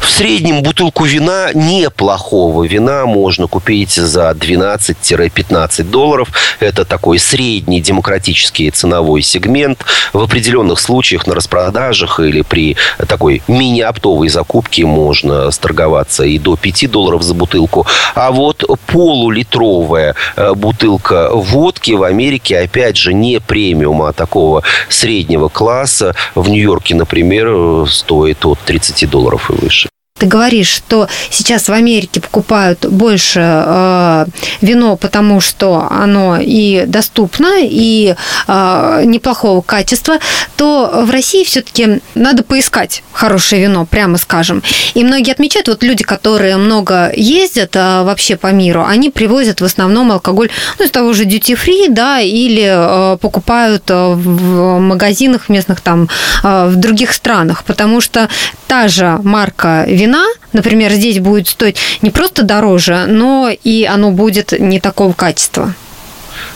В 0.00 0.08
среднем 0.08 0.62
бутылку 0.62 1.04
вина, 1.04 1.50
неплохого 1.54 2.64
вина, 2.64 3.06
можно 3.06 3.46
купить 3.46 3.92
за 3.92 4.30
12-15 4.30 5.84
долларов. 5.84 6.28
Это 6.58 6.84
такой 6.84 7.18
средний 7.18 7.80
демократический 7.80 8.70
ценовой 8.70 9.22
сегмент. 9.22 9.84
В 10.12 10.20
определенных 10.20 10.80
случаях 10.80 11.26
на 11.26 11.34
распродажах 11.34 12.18
или 12.20 12.42
при 12.42 12.76
такой 13.08 13.42
мини-оптовой 13.46 14.28
закупке 14.28 14.84
можно 14.84 15.50
сторговаться 15.50 16.24
и 16.24 16.38
до 16.38 16.56
5 16.56 16.90
долларов 16.90 17.22
за 17.22 17.34
бутылку. 17.34 17.86
А 18.14 18.30
вот 18.32 18.64
полулитровая 18.86 20.14
э, 20.36 20.54
бутылка 20.54 21.30
водки 21.32 21.92
в 21.92 22.02
Америке, 22.02 22.58
опять 22.58 22.96
же, 22.96 23.14
не 23.14 23.38
премиума, 23.38 24.08
а 24.08 24.12
такого 24.12 24.62
среднего 24.88 25.48
класса. 25.48 26.14
В 26.34 26.48
Нью-Йорке, 26.48 26.94
например, 26.94 27.48
э, 27.48 27.84
стоит 27.88 28.44
от 28.50 28.58
30 28.60 29.08
долларов 29.08 29.50
и 29.50 29.54
выше 29.54 29.88
ты 30.20 30.26
говоришь, 30.26 30.68
что 30.68 31.08
сейчас 31.30 31.68
в 31.68 31.72
Америке 31.72 32.20
покупают 32.20 32.86
больше 32.86 33.40
э, 33.40 34.26
вино, 34.60 34.96
потому 34.96 35.40
что 35.40 35.88
оно 35.90 36.36
и 36.38 36.84
доступно, 36.86 37.54
и 37.62 38.14
э, 38.46 39.02
неплохого 39.06 39.62
качества, 39.62 40.18
то 40.56 41.04
в 41.06 41.10
России 41.10 41.42
все-таки 41.44 42.00
надо 42.14 42.42
поискать 42.42 43.02
хорошее 43.12 43.62
вино, 43.62 43.86
прямо 43.86 44.18
скажем. 44.18 44.62
И 44.92 45.02
многие 45.04 45.32
отмечают, 45.32 45.68
вот 45.68 45.82
люди, 45.82 46.04
которые 46.04 46.58
много 46.58 47.10
ездят 47.16 47.74
э, 47.74 48.02
вообще 48.02 48.36
по 48.36 48.52
миру, 48.52 48.84
они 48.86 49.08
привозят 49.08 49.62
в 49.62 49.64
основном 49.64 50.12
алкоголь 50.12 50.50
ну, 50.78 50.84
из 50.84 50.90
того 50.90 51.14
же 51.14 51.24
duty 51.24 51.56
free, 51.56 51.86
да, 51.88 52.20
или 52.20 52.66
э, 52.66 53.16
покупают 53.16 53.84
э, 53.88 53.94
в 53.94 54.78
магазинах 54.80 55.48
местных 55.48 55.80
там 55.80 56.10
э, 56.44 56.66
в 56.68 56.76
других 56.76 57.14
странах, 57.14 57.64
потому 57.64 58.02
что 58.02 58.28
та 58.66 58.88
же 58.88 59.18
марка 59.24 59.84
вина 59.88 60.09
вина, 60.10 60.26
например, 60.52 60.92
здесь 60.92 61.20
будет 61.20 61.48
стоить 61.48 61.76
не 62.02 62.10
просто 62.10 62.42
дороже, 62.42 63.06
но 63.06 63.50
и 63.50 63.84
оно 63.84 64.10
будет 64.10 64.52
не 64.58 64.80
такого 64.80 65.12
качества. 65.12 65.74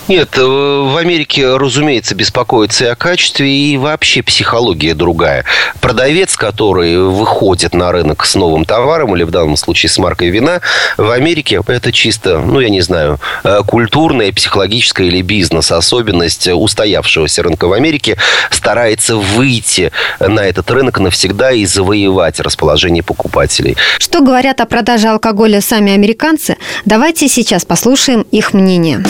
Нет, 0.07 0.37
э, 0.37 0.43
в 0.43 0.97
Америке, 0.99 1.57
разумеется, 1.57 2.15
беспокоится 2.15 2.85
и 2.85 2.89
о 2.89 2.95
качестве, 2.95 3.51
и 3.51 3.77
вообще 3.79 4.23
психология 4.23 4.95
другая. 4.95 5.45
Продавец, 5.81 6.37
который 6.37 6.99
выходит 6.99 7.75
на 7.75 7.91
рынок 7.91 8.27
с 8.27 8.35
новым 8.35 8.67
товаром, 8.67 9.17
или 9.17 9.23
в 9.23 9.31
данном 9.31 9.57
случае 9.57 9.89
с 9.89 9.99
маркой 9.99 10.29
вина, 10.29 10.61
в 10.99 11.11
Америке 11.11 11.61
это 11.67 11.91
чисто, 11.91 12.39
ну, 12.39 12.61
я 12.61 12.69
не 12.69 12.83
знаю, 12.83 13.19
э, 13.45 13.61
культурная, 13.67 14.31
психологическая 14.31 15.07
или 15.07 15.23
бизнес-особенность 15.23 16.49
устоявшегося 16.49 17.43
рынка 17.43 17.67
в 17.67 17.73
Америке, 17.73 18.19
старается 18.51 19.17
выйти 19.17 19.91
на 20.21 20.41
этот 20.41 20.71
рынок 20.71 20.99
навсегда 20.99 21.53
и 21.53 21.65
завоевать 21.65 22.41
расположение 22.41 23.03
покупателей. 23.03 23.77
Что 23.99 24.21
говорят 24.21 24.61
о 24.61 24.67
продаже 24.67 25.09
алкоголя 25.09 25.63
сами 25.63 25.93
американцы? 25.93 26.57
Давайте 26.85 27.29
сейчас 27.29 27.65
послушаем 27.65 28.27
их 28.31 28.53
мнение. 28.53 29.03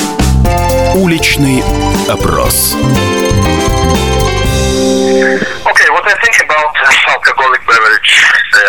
Уличный 0.94 1.61
опрос. 2.09 2.76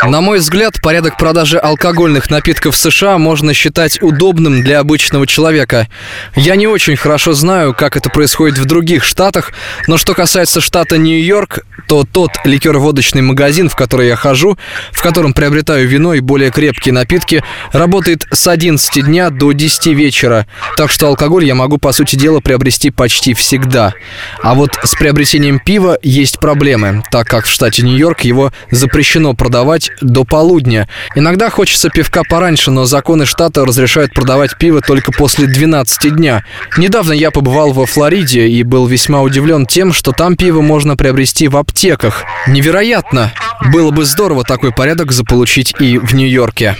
На 0.07 0.21
мой 0.21 0.39
взгляд, 0.39 0.81
порядок 0.81 1.17
продажи 1.17 1.57
алкогольных 1.57 2.29
напитков 2.29 2.75
в 2.75 2.77
США 2.77 3.17
можно 3.17 3.53
считать 3.53 4.01
удобным 4.01 4.61
для 4.61 4.79
обычного 4.79 5.25
человека. 5.27 5.87
Я 6.35 6.55
не 6.55 6.67
очень 6.67 6.95
хорошо 6.95 7.33
знаю, 7.33 7.73
как 7.73 7.97
это 7.97 8.09
происходит 8.09 8.57
в 8.57 8.65
других 8.65 9.03
штатах, 9.03 9.51
но 9.87 9.97
что 9.97 10.13
касается 10.13 10.61
штата 10.61 10.97
Нью-Йорк, 10.97 11.59
то 11.87 12.03
тот 12.03 12.31
ликер-водочный 12.43 13.21
магазин, 13.21 13.69
в 13.69 13.75
который 13.75 14.07
я 14.07 14.15
хожу, 14.15 14.57
в 14.91 15.01
котором 15.01 15.33
приобретаю 15.33 15.87
вино 15.87 16.13
и 16.13 16.19
более 16.19 16.51
крепкие 16.51 16.93
напитки, 16.93 17.43
работает 17.71 18.27
с 18.31 18.47
11 18.47 19.05
дня 19.05 19.29
до 19.29 19.51
10 19.51 19.87
вечера. 19.87 20.47
Так 20.77 20.91
что 20.91 21.07
алкоголь 21.07 21.45
я 21.45 21.55
могу, 21.55 21.77
по 21.77 21.91
сути 21.91 22.15
дела, 22.15 22.39
приобрести 22.39 22.91
почти 22.91 23.33
всегда. 23.33 23.93
А 24.41 24.53
вот 24.53 24.77
с 24.83 24.95
приобретением 24.95 25.59
пива 25.59 25.97
есть 26.01 26.39
проблемы, 26.39 27.03
так 27.11 27.24
как 27.25 27.45
в 27.45 27.49
штате 27.49 27.83
Нью-Йорк 27.83 28.21
его 28.21 28.51
запрещено 28.71 29.33
продавать 29.33 29.91
до 30.01 30.23
полудня. 30.23 30.87
Иногда 31.15 31.49
хочется 31.49 31.89
пивка 31.89 32.23
пораньше, 32.23 32.71
но 32.71 32.85
законы 32.85 33.25
штата 33.25 33.65
разрешают 33.65 34.13
продавать 34.13 34.57
пиво 34.57 34.81
только 34.81 35.11
после 35.11 35.47
12 35.47 36.15
дня. 36.15 36.43
Недавно 36.77 37.13
я 37.13 37.31
побывал 37.31 37.73
во 37.73 37.85
Флориде 37.85 38.47
и 38.47 38.63
был 38.63 38.87
весьма 38.87 39.21
удивлен 39.21 39.65
тем, 39.65 39.93
что 39.93 40.11
там 40.11 40.35
пиво 40.35 40.61
можно 40.61 40.95
приобрести 40.95 41.47
в 41.47 41.57
аптеках. 41.57 42.23
Невероятно! 42.47 43.31
Было 43.71 43.91
бы 43.91 44.05
здорово 44.05 44.43
такой 44.43 44.71
порядок 44.71 45.11
заполучить 45.11 45.73
и 45.79 45.97
в 45.97 46.13
Нью-Йорке. 46.13 46.75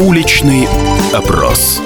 Уличный 0.00 0.66
опрос. 1.12 1.80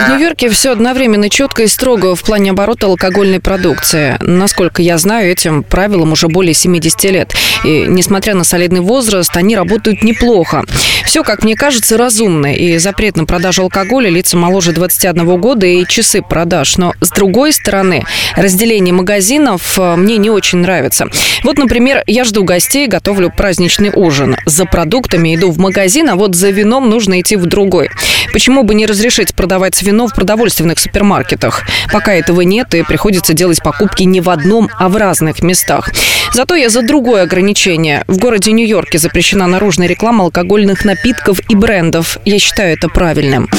В 0.00 0.08
Нью-Йорке 0.10 0.48
все 0.48 0.72
одновременно 0.72 1.28
четко 1.28 1.62
и 1.62 1.66
строго 1.66 2.16
в 2.16 2.22
плане 2.22 2.50
оборота 2.50 2.86
алкогольной 2.86 3.40
продукции. 3.40 4.16
Насколько 4.20 4.82
я 4.82 4.98
знаю, 4.98 5.30
этим 5.30 5.62
правилам 5.62 6.12
уже 6.12 6.28
более 6.28 6.54
70 6.54 7.04
лет. 7.04 7.34
И 7.62 7.84
несмотря 7.86 8.34
на 8.34 8.44
солидный 8.44 8.80
возраст, 8.80 9.36
они 9.36 9.54
работают 9.54 10.02
неплохо. 10.02 10.64
Все, 11.04 11.22
как 11.22 11.44
мне 11.44 11.56
кажется, 11.56 11.98
разумно. 11.98 12.54
И 12.54 12.78
запрет 12.78 13.16
на 13.16 13.26
продажу 13.26 13.62
алкоголя 13.62 14.08
лицам 14.08 14.40
моложе 14.40 14.72
21 14.72 15.40
года 15.40 15.66
и 15.66 15.84
часы 15.86 16.22
продаж. 16.22 16.78
Но 16.78 16.94
с 17.00 17.10
другой 17.10 17.52
стороны, 17.52 18.04
разделение 18.36 18.94
магазинов 18.94 19.78
э, 19.78 19.96
мне 19.96 20.16
не 20.16 20.30
очень 20.30 20.58
нравится. 20.58 21.06
Вот, 21.42 21.58
например, 21.58 22.02
я 22.06 22.24
жду 22.24 22.44
гостей, 22.44 22.86
готовлю 22.86 23.30
праздничный 23.30 23.90
ужин. 23.94 24.36
За 24.46 24.64
продуктами 24.80 25.34
иду 25.34 25.50
в 25.50 25.58
магазин, 25.58 26.08
а 26.08 26.16
вот 26.16 26.34
за 26.34 26.48
вином 26.48 26.88
нужно 26.88 27.20
идти 27.20 27.36
в 27.36 27.44
другой. 27.44 27.90
Почему 28.32 28.62
бы 28.62 28.74
не 28.74 28.86
разрешить 28.86 29.34
продавать 29.34 29.82
вино 29.82 30.06
в 30.06 30.14
продовольственных 30.14 30.78
супермаркетах? 30.78 31.64
Пока 31.92 32.14
этого 32.14 32.40
нет, 32.40 32.74
и 32.74 32.82
приходится 32.82 33.34
делать 33.34 33.62
покупки 33.62 34.04
не 34.04 34.22
в 34.22 34.30
одном, 34.30 34.70
а 34.78 34.88
в 34.88 34.96
разных 34.96 35.42
местах. 35.42 35.90
Зато 36.32 36.54
я 36.54 36.70
за 36.70 36.80
другое 36.80 37.24
ограничение. 37.24 38.04
В 38.06 38.16
городе 38.16 38.52
Нью-Йорке 38.52 38.96
запрещена 38.96 39.46
наружная 39.46 39.86
реклама 39.86 40.24
алкогольных 40.24 40.86
напитков 40.86 41.40
и 41.50 41.54
брендов. 41.54 42.16
Я 42.24 42.38
считаю 42.38 42.72
это 42.72 42.88
правильным. 42.88 43.50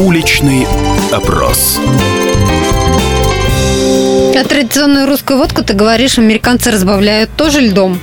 Уличный 0.00 0.66
опрос. 1.12 1.78
А 4.36 4.44
традиционную 4.44 5.06
русскую 5.06 5.38
водку, 5.38 5.62
ты 5.62 5.72
говоришь, 5.72 6.18
американцы 6.18 6.72
разбавляют 6.72 7.30
тоже 7.36 7.60
льдом. 7.60 8.00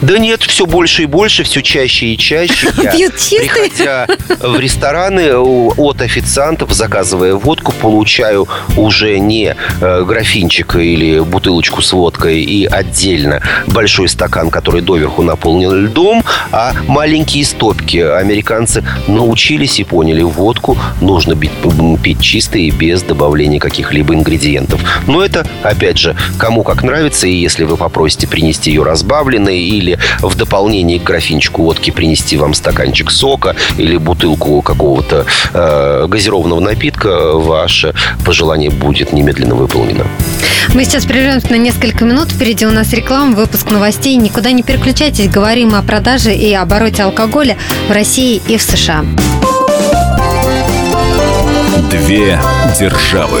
Да 0.00 0.18
нет, 0.18 0.42
все 0.42 0.66
больше 0.66 1.02
и 1.04 1.06
больше, 1.06 1.44
все 1.44 1.62
чаще 1.62 2.06
и 2.06 2.18
чаще. 2.18 2.68
Я, 2.82 2.92
Пьют 2.92 3.14
приходя 3.14 4.06
в 4.40 4.58
рестораны 4.58 5.34
от 5.34 6.00
официантов, 6.02 6.72
заказывая 6.72 7.34
водку, 7.34 7.72
получаю 7.72 8.48
уже 8.76 9.18
не 9.18 9.54
э, 9.80 10.04
графинчик 10.04 10.76
или 10.76 11.20
бутылочку 11.20 11.82
с 11.82 11.92
водкой 11.92 12.42
и 12.42 12.64
отдельно 12.66 13.40
большой 13.66 14.08
стакан, 14.08 14.50
который 14.50 14.80
доверху 14.82 15.22
наполнен 15.22 15.86
льдом, 15.86 16.24
а 16.50 16.72
маленькие 16.86 17.44
стопки. 17.44 17.98
Американцы 17.98 18.84
научились 19.06 19.80
и 19.80 19.84
поняли, 19.84 20.22
водку 20.22 20.76
нужно 21.00 21.34
бить- 21.34 21.50
пить 22.02 22.20
чистой 22.20 22.62
и 22.62 22.70
без 22.70 23.02
добавления 23.02 23.60
каких-либо 23.60 24.14
ингредиентов. 24.14 24.80
Но 25.06 25.22
это, 25.24 25.46
опять 25.62 25.98
же, 25.98 26.16
кому 26.38 26.62
как 26.62 26.82
нравится, 26.82 27.26
и 27.26 27.34
если 27.34 27.64
вы 27.64 27.76
попросите 27.76 28.26
принести 28.26 28.70
ее 28.70 28.82
разбавленной 28.82 29.58
или 29.72 29.98
в 30.20 30.34
дополнение 30.34 30.98
к 30.98 31.04
графинчику 31.04 31.62
водки 31.62 31.90
принести 31.90 32.36
вам 32.36 32.54
стаканчик 32.54 33.10
сока 33.10 33.56
или 33.78 33.96
бутылку 33.96 34.62
какого-то 34.62 35.26
э, 35.52 36.06
газированного 36.08 36.60
напитка, 36.60 37.32
ваше 37.32 37.94
пожелание 38.24 38.70
будет 38.70 39.12
немедленно 39.12 39.54
выполнено. 39.54 40.06
Мы 40.74 40.84
сейчас 40.84 41.04
прервемся 41.04 41.50
на 41.50 41.56
несколько 41.56 42.04
минут. 42.04 42.30
Впереди 42.30 42.66
у 42.66 42.70
нас 42.70 42.92
реклама, 42.92 43.34
выпуск 43.34 43.70
новостей. 43.70 44.16
Никуда 44.16 44.52
не 44.52 44.62
переключайтесь. 44.62 45.28
Говорим 45.28 45.74
о 45.74 45.82
продаже 45.82 46.34
и 46.34 46.52
обороте 46.54 47.02
алкоголя 47.02 47.56
в 47.88 47.92
России 47.92 48.40
и 48.46 48.56
в 48.56 48.62
США. 48.62 49.04
Две 51.90 52.38
державы. 52.78 53.40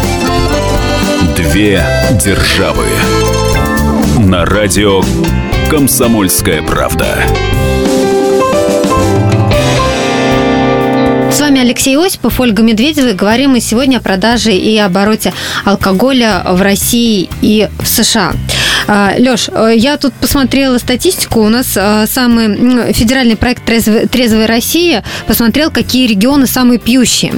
Две 1.41 1.83
державы. 2.23 2.85
На 4.19 4.45
радио 4.45 5.01
«Комсомольская 5.71 6.61
правда». 6.61 7.17
С 11.31 11.41
вами 11.41 11.59
Алексей 11.59 11.97
Осипов, 11.97 12.39
Ольга 12.39 12.61
Медведева. 12.61 13.13
Говорим 13.13 13.51
мы 13.51 13.59
сегодня 13.59 13.97
о 13.97 14.01
продаже 14.01 14.53
и 14.53 14.77
обороте 14.77 15.33
алкоголя 15.65 16.43
в 16.45 16.61
России 16.61 17.27
и 17.41 17.67
в 17.79 17.87
США. 17.87 18.33
Леш, 18.87 19.49
я 19.75 19.97
тут 19.97 20.13
посмотрела 20.13 20.77
статистику. 20.77 21.41
У 21.41 21.49
нас 21.49 21.73
а, 21.75 22.05
самый 22.07 22.93
федеральный 22.93 23.35
проект 23.35 23.63
«Трезвая, 23.65 24.07
«Трезвая 24.07 24.47
Россия» 24.47 25.03
посмотрел, 25.27 25.71
какие 25.71 26.07
регионы 26.07 26.47
самые 26.47 26.79
пьющие. 26.79 27.33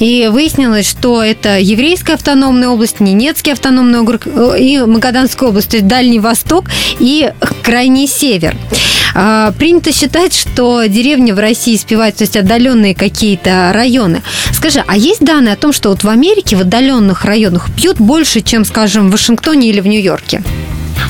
И 0.00 0.28
выяснилось, 0.30 0.88
что 0.88 1.22
это 1.22 1.58
Еврейская 1.58 2.14
автономная 2.14 2.68
область, 2.68 3.00
Ненецкий 3.00 3.52
автономный 3.52 4.00
округ 4.00 4.26
э, 4.26 4.56
и 4.58 4.78
Магаданская 4.80 5.48
область, 5.48 5.70
то 5.70 5.76
есть 5.76 5.86
Дальний 5.88 6.20
Восток 6.20 6.66
и 6.98 7.32
Крайний 7.62 8.06
Север. 8.06 8.56
А, 9.14 9.52
Принято 9.52 9.92
считать, 9.92 10.34
что 10.34 10.84
деревни 10.86 11.32
в 11.32 11.38
России 11.38 11.76
спивают, 11.76 12.16
то 12.16 12.24
есть 12.24 12.36
отдаленные 12.36 12.94
какие-то 12.94 13.70
районы. 13.72 14.22
Скажи, 14.52 14.84
а 14.86 14.96
есть 14.96 15.24
данные 15.24 15.54
о 15.54 15.56
том, 15.56 15.72
что 15.72 15.90
вот 15.90 16.04
в 16.04 16.08
Америке 16.08 16.56
в 16.56 16.60
отдаленных 16.60 17.24
районах 17.24 17.70
пьют 17.74 17.98
больше, 17.98 18.42
чем, 18.42 18.64
скажем, 18.64 19.08
в 19.08 19.12
Вашингтоне 19.12 19.70
или 19.70 19.80
в 19.80 19.86
Нью-Йорке? 19.86 20.42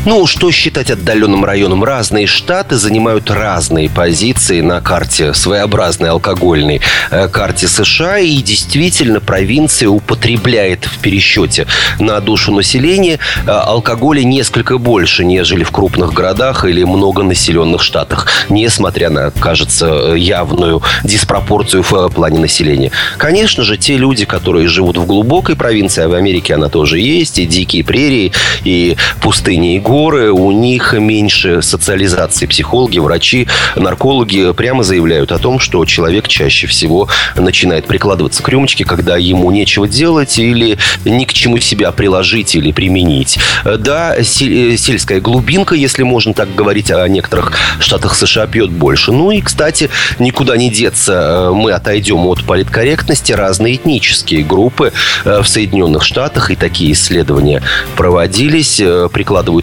Ну, 0.05 0.27
что 0.27 0.53
считать 0.53 0.91
отдаленным 0.91 1.45
районом? 1.45 1.83
Разные 1.83 2.27
штаты 2.27 2.77
занимают 2.77 3.31
разные 3.31 3.91
позиции 3.91 4.61
на 4.61 4.81
карте, 4.81 5.35
своеобразной 5.35 6.11
алкогольной 6.11 6.81
э, 7.11 7.29
карте 7.29 7.67
США. 7.67 8.19
И 8.19 8.37
действительно, 8.37 9.21
провинция 9.21 9.89
употребляет 9.89 10.85
в 10.85 10.99
пересчете 10.99 11.67
на 11.99 12.21
душу 12.21 12.53
населения 12.53 13.19
э, 13.47 13.51
алкоголя 13.51 14.23
несколько 14.23 14.79
больше, 14.79 15.25
нежели 15.25 15.65
в 15.65 15.73
крупных 15.73 16.13
городах 16.13 16.65
или 16.65 16.85
многонаселенных 16.85 17.83
штатах. 17.83 18.29
Несмотря 18.49 19.11
на, 19.11 19.31
кажется, 19.33 20.15
явную 20.15 20.83
диспропорцию 21.03 21.83
в 21.83 21.93
э, 21.93 22.09
плане 22.11 22.39
населения. 22.39 22.93
Конечно 23.19 23.65
же, 23.65 23.77
те 23.77 23.97
люди, 23.97 24.25
которые 24.25 24.69
живут 24.69 24.99
в 24.99 25.07
глубокой 25.07 25.57
провинции, 25.57 26.05
а 26.05 26.09
в 26.09 26.15
Америке 26.15 26.55
она 26.55 26.69
тоже 26.69 27.01
есть, 27.01 27.39
и 27.39 27.47
дикие 27.47 27.83
прерии, 27.83 28.33
и 28.63 28.97
пустыни, 29.21 29.75
и 29.75 29.79
горы, 29.87 30.33
у 30.33 30.51
них 30.51 30.95
меньше 30.95 31.63
социализации. 31.63 32.47
Психологи, 32.47 32.99
врачи, 32.99 33.47
наркологи 33.77 34.53
прямо 34.53 34.83
заявляют 34.83 35.31
о 35.31 35.39
том, 35.39 35.61
что 35.61 35.85
человек 35.85 36.27
чаще 36.27 36.67
всего 36.67 37.09
начинает 37.37 37.87
прикладываться 37.87 38.43
к 38.43 38.49
рюмочке, 38.49 38.85
когда 38.85 39.17
ему 39.17 39.53
нечего 39.53 39.87
делать 39.87 40.39
или 40.39 40.77
ни 41.05 41.25
к 41.25 41.33
чему 41.33 41.59
себя 41.59 41.93
приложить 41.93 42.57
или 42.57 42.73
применить. 42.73 43.39
Да, 43.65 44.17
се- 44.25 44.77
сельская 44.77 45.21
глубинка, 45.21 45.77
если 45.77 46.03
можно 46.03 46.35
так 46.35 46.53
говорить 46.53 46.91
о 46.91 47.07
некоторых 47.07 47.53
штатах 47.79 48.17
США, 48.17 48.49
пьет 48.49 48.71
больше. 48.71 49.13
Ну 49.13 49.31
и, 49.31 49.41
кстати, 49.41 49.89
никуда 50.19 50.57
не 50.57 50.69
деться. 50.69 51.51
Мы 51.55 51.71
отойдем 51.71 52.27
от 52.27 52.43
политкорректности. 52.43 53.31
Разные 53.33 53.77
этнические 53.77 54.43
группы 54.43 54.93
э, 55.25 55.43
в 55.43 55.47
Соединенных 55.49 56.03
Штатах, 56.03 56.51
и 56.51 56.57
такие 56.57 56.93
исследования 56.93 57.63
проводились, 57.97 58.81
э, 58.81 59.09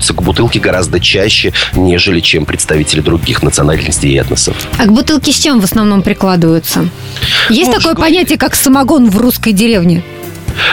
прикладываются 0.03 0.13
к 0.13 0.21
бутылке 0.21 0.59
гораздо 0.59 0.99
чаще, 0.99 1.53
нежели 1.75 2.19
чем 2.19 2.45
представители 2.45 3.01
других 3.01 3.43
национальностей 3.43 4.11
и 4.11 4.19
этносов. 4.19 4.55
А 4.77 4.85
к 4.85 4.91
бутылке 4.91 5.31
с 5.31 5.39
чем 5.39 5.59
в 5.59 5.63
основном 5.63 6.01
прикладываются? 6.01 6.87
Есть 7.49 7.71
Ну, 7.71 7.77
такое 7.77 7.95
понятие, 7.95 8.37
как 8.37 8.55
самогон 8.55 9.09
в 9.09 9.17
русской 9.17 9.53
деревне? 9.53 10.03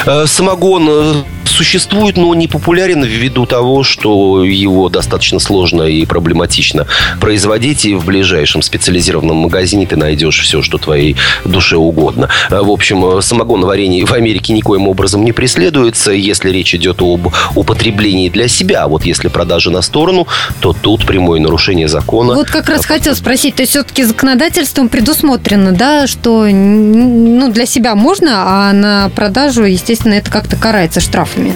Э, 0.06 0.26
Самогон 0.26 0.88
э, 0.88 1.14
существует, 1.44 2.16
но 2.16 2.34
не 2.34 2.48
популярен 2.48 3.02
ввиду 3.04 3.46
того, 3.46 3.82
что 3.82 4.44
его 4.44 4.88
достаточно 4.88 5.38
сложно 5.38 5.82
и 5.82 6.06
проблематично 6.06 6.86
производить, 7.20 7.84
и 7.84 7.94
в 7.94 8.04
ближайшем 8.04 8.62
специализированном 8.62 9.36
магазине 9.36 9.86
ты 9.86 9.96
найдешь 9.96 10.40
все, 10.40 10.62
что 10.62 10.78
твоей 10.78 11.16
душе 11.44 11.76
угодно. 11.76 12.28
Э, 12.50 12.60
В 12.62 12.70
общем, 12.70 13.04
э, 13.18 13.22
самогоноварение 13.22 14.04
в 14.04 14.12
Америке 14.12 14.52
никоим 14.52 14.88
образом 14.88 15.24
не 15.24 15.32
преследуется, 15.32 16.12
если 16.12 16.50
речь 16.50 16.74
идет 16.74 17.02
об 17.02 17.28
употреблении 17.54 18.28
для 18.28 18.48
себя. 18.48 18.84
А 18.84 18.88
вот 18.88 19.04
если 19.04 19.28
продажа 19.28 19.70
на 19.70 19.82
сторону, 19.82 20.26
то 20.60 20.72
тут 20.72 21.06
прямое 21.06 21.40
нарушение 21.40 21.88
закона. 21.88 22.34
Вот 22.34 22.50
как 22.50 22.68
раз 22.68 22.84
хотел 22.86 23.14
спросить, 23.14 23.56
то 23.56 23.62
есть 23.62 23.72
все-таки 23.72 24.04
законодательством 24.04 24.88
предусмотрено, 24.88 25.72
да, 25.72 26.06
что 26.06 26.46
ну, 26.46 27.50
для 27.52 27.66
себя 27.66 27.94
можно, 27.94 28.44
а 28.46 28.72
на 28.72 29.10
продажу, 29.14 29.64
естественно, 29.70 30.14
это 30.14 30.30
как-то 30.30 30.56
карается 30.56 31.00
штрафами. 31.00 31.54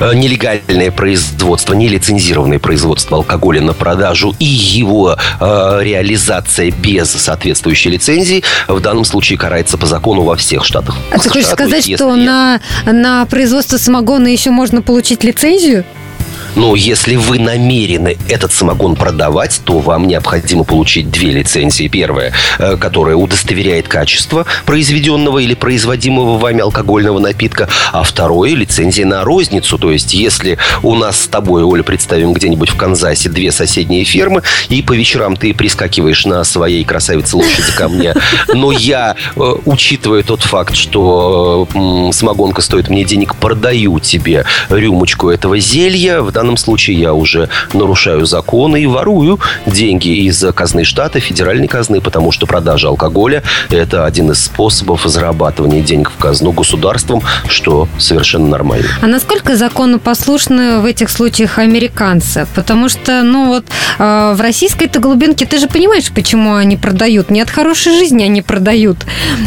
э, 0.00 0.14
нелегальное 0.14 0.90
производство, 0.90 1.74
нелицензированное 1.74 2.58
производство 2.58 3.18
алкоголя 3.18 3.60
на 3.60 3.72
продажу 3.72 4.34
и 4.38 4.44
его 4.44 5.16
э, 5.40 5.80
реализация 5.82 6.70
без 6.70 7.10
соответствующей 7.10 7.90
лицензии 7.90 8.42
в 8.68 8.80
данном 8.80 9.04
случае 9.04 9.38
карается 9.38 9.78
по 9.78 9.86
закону 9.86 10.22
во 10.22 10.36
всех 10.36 10.64
штатах. 10.64 10.96
А 11.10 11.18
ты 11.18 11.28
хочешь 11.28 11.48
сказать, 11.48 11.84
что 11.94 12.14
на, 12.16 12.60
на 12.84 13.26
производство 13.26 13.76
самогона 13.76 14.28
еще 14.28 14.50
можно 14.50 14.82
получить 14.82 15.24
лицензию? 15.24 15.84
Но 16.56 16.74
если 16.74 17.16
вы 17.16 17.38
намерены 17.38 18.18
этот 18.28 18.52
самогон 18.52 18.96
продавать, 18.96 19.60
то 19.64 19.78
вам 19.78 20.06
необходимо 20.06 20.64
получить 20.64 21.10
две 21.10 21.30
лицензии. 21.30 21.88
Первая, 21.88 22.32
э, 22.58 22.76
которая 22.76 23.16
удостоверяет 23.16 23.88
качество 23.88 24.46
произведенного 24.66 25.38
или 25.38 25.54
производимого 25.54 26.38
вами 26.38 26.60
алкогольного 26.60 27.18
напитка, 27.18 27.68
а 27.92 28.02
второе, 28.02 28.54
лицензия 28.54 29.06
на 29.06 29.24
розницу. 29.24 29.78
То 29.78 29.90
есть, 29.90 30.14
если 30.14 30.58
у 30.82 30.94
нас 30.94 31.20
с 31.22 31.28
тобой, 31.28 31.62
Оля, 31.62 31.82
представим 31.82 32.32
где-нибудь 32.32 32.70
в 32.70 32.76
Канзасе 32.76 33.28
две 33.28 33.52
соседние 33.52 34.04
фермы, 34.04 34.42
и 34.68 34.82
по 34.82 34.92
вечерам 34.92 35.36
ты 35.36 35.54
прискакиваешь 35.54 36.26
на 36.26 36.42
своей 36.44 36.84
красавице 36.84 37.36
лошади 37.36 37.72
ко 37.76 37.88
мне, 37.88 38.14
но 38.48 38.72
я, 38.72 39.16
э, 39.36 39.54
учитывая 39.64 40.22
тот 40.22 40.42
факт, 40.42 40.74
что 40.74 41.68
самогонка 42.12 42.62
стоит 42.62 42.88
мне 42.88 43.04
денег, 43.04 43.36
продаю 43.36 43.98
тебе 44.00 44.44
рюмочку 44.68 45.30
этого 45.30 45.58
зелья, 45.58 46.22
в 46.22 46.30
данном 46.40 46.56
случае 46.56 46.98
я 46.98 47.12
уже 47.12 47.50
нарушаю 47.74 48.24
законы 48.24 48.82
и 48.82 48.86
ворую 48.86 49.38
деньги 49.66 50.08
из 50.26 50.42
казны 50.54 50.84
штата, 50.84 51.20
федеральной 51.20 51.68
казны, 51.68 52.00
потому 52.00 52.32
что 52.32 52.46
продажа 52.46 52.88
алкоголя– 52.88 53.42
это 53.70 54.06
один 54.06 54.30
из 54.30 54.42
способов 54.44 55.02
зарабатывания 55.04 55.82
денег 55.82 56.10
в 56.10 56.16
казну 56.16 56.52
государством, 56.52 57.22
что 57.46 57.88
совершенно 57.98 58.48
нормально. 58.48 58.86
А 59.02 59.06
насколько 59.06 59.54
законопослушны 59.54 60.80
в 60.80 60.86
этих 60.86 61.10
случаях 61.10 61.58
американцы? 61.58 62.46
Потому 62.54 62.88
что, 62.88 63.22
ну 63.22 63.48
вот, 63.48 63.66
э, 63.98 64.32
в 64.34 64.40
российской-то 64.40 64.98
глубинке 64.98 65.44
ты 65.44 65.58
же 65.58 65.68
понимаешь, 65.68 66.10
почему 66.10 66.54
они 66.54 66.78
продают. 66.78 67.30
Не 67.30 67.42
от 67.42 67.50
хорошей 67.50 67.92
жизни 67.92 68.22
они 68.22 68.40
продают. 68.40 68.96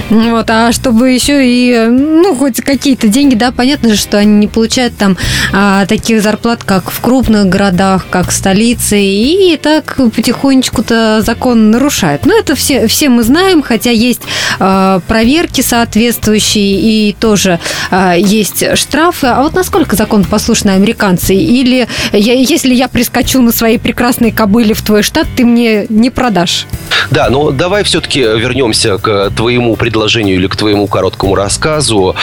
Вот, 0.10 0.48
а 0.50 0.72
чтобы 0.72 1.10
еще 1.10 1.42
и, 1.44 1.88
ну, 1.88 2.36
хоть 2.36 2.62
какие-то 2.62 3.08
деньги, 3.08 3.34
да, 3.34 3.52
понятно 3.52 3.90
же, 3.90 3.98
что 3.98 4.20
они 4.20 4.34
не 4.34 4.48
получают 4.48 4.96
там 4.96 5.18
а, 5.52 5.88
таких 5.88 6.22
зарплат, 6.22 6.64
как 6.64 6.83
как 6.84 6.94
в 6.94 7.00
крупных 7.02 7.48
городах, 7.48 8.06
как 8.10 8.30
в 8.30 8.34
столице, 8.34 9.00
и 9.00 9.58
так 9.62 9.96
потихонечку-то 10.16 11.22
закон 11.22 11.72
нарушают. 11.72 12.26
Но 12.26 12.38
это 12.38 12.56
все, 12.56 12.88
все 12.88 13.10
мы 13.10 13.24
знаем, 13.24 13.64
хотя 13.64 13.92
есть 13.92 14.22
э, 14.60 15.00
проверки 15.08 15.62
соответствующие 15.62 16.80
и 16.80 17.16
тоже 17.18 17.60
э, 17.92 18.16
есть 18.20 18.78
штрафы. 18.78 19.28
А 19.28 19.44
вот 19.44 19.54
насколько 19.54 19.96
закон 19.96 20.24
послушны 20.26 20.72
американцы? 20.72 21.34
Или 21.36 21.88
я, 22.12 22.34
если 22.34 22.74
я 22.74 22.88
прискочу 22.88 23.42
на 23.42 23.52
своей 23.52 23.78
прекрасной 23.78 24.32
кобыле 24.32 24.74
в 24.74 24.82
твой 24.82 25.04
штат, 25.04 25.28
ты 25.36 25.46
мне 25.46 25.86
не 25.90 26.10
продашь? 26.10 26.68
Да, 27.12 27.30
но 27.30 27.52
давай 27.52 27.84
все-таки 27.84 28.22
вернемся 28.22 28.98
к 28.98 29.32
твоему 29.32 29.76
предложению 29.76 30.36
или 30.36 30.48
к 30.48 30.56
твоему 30.56 30.88
короткому 30.88 31.36
рассказу. 31.36 32.16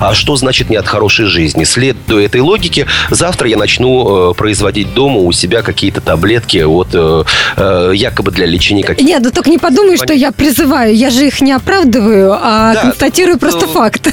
А 0.00 0.14
что 0.14 0.36
значит 0.36 0.70
не 0.70 0.76
от 0.76 0.86
хорошей 0.86 1.26
жизни? 1.26 1.64
Следуя 1.64 2.26
этой 2.26 2.40
логике, 2.40 2.86
завтра 3.10 3.48
я 3.48 3.56
начну 3.56 4.30
э, 4.30 4.34
производить 4.34 4.94
дома 4.94 5.20
у 5.20 5.32
себя 5.32 5.62
какие-то 5.62 6.00
таблетки 6.00 6.62
вот 6.62 6.88
э, 6.92 7.24
э, 7.56 7.92
якобы 7.94 8.30
для 8.30 8.46
лечения 8.46 8.82
каких-то... 8.82 9.10
Нет, 9.10 9.22
ну 9.22 9.30
только 9.30 9.50
не 9.50 9.58
подумай, 9.58 9.96
что 9.96 10.12
я 10.12 10.32
призываю. 10.32 10.94
Я 10.94 11.10
же 11.10 11.26
их 11.26 11.40
не 11.40 11.52
оправдываю, 11.52 12.32
а 12.40 12.74
да, 12.74 12.82
констатирую 12.82 13.38
просто 13.38 13.66
ну, 13.66 13.72
факт 13.72 14.08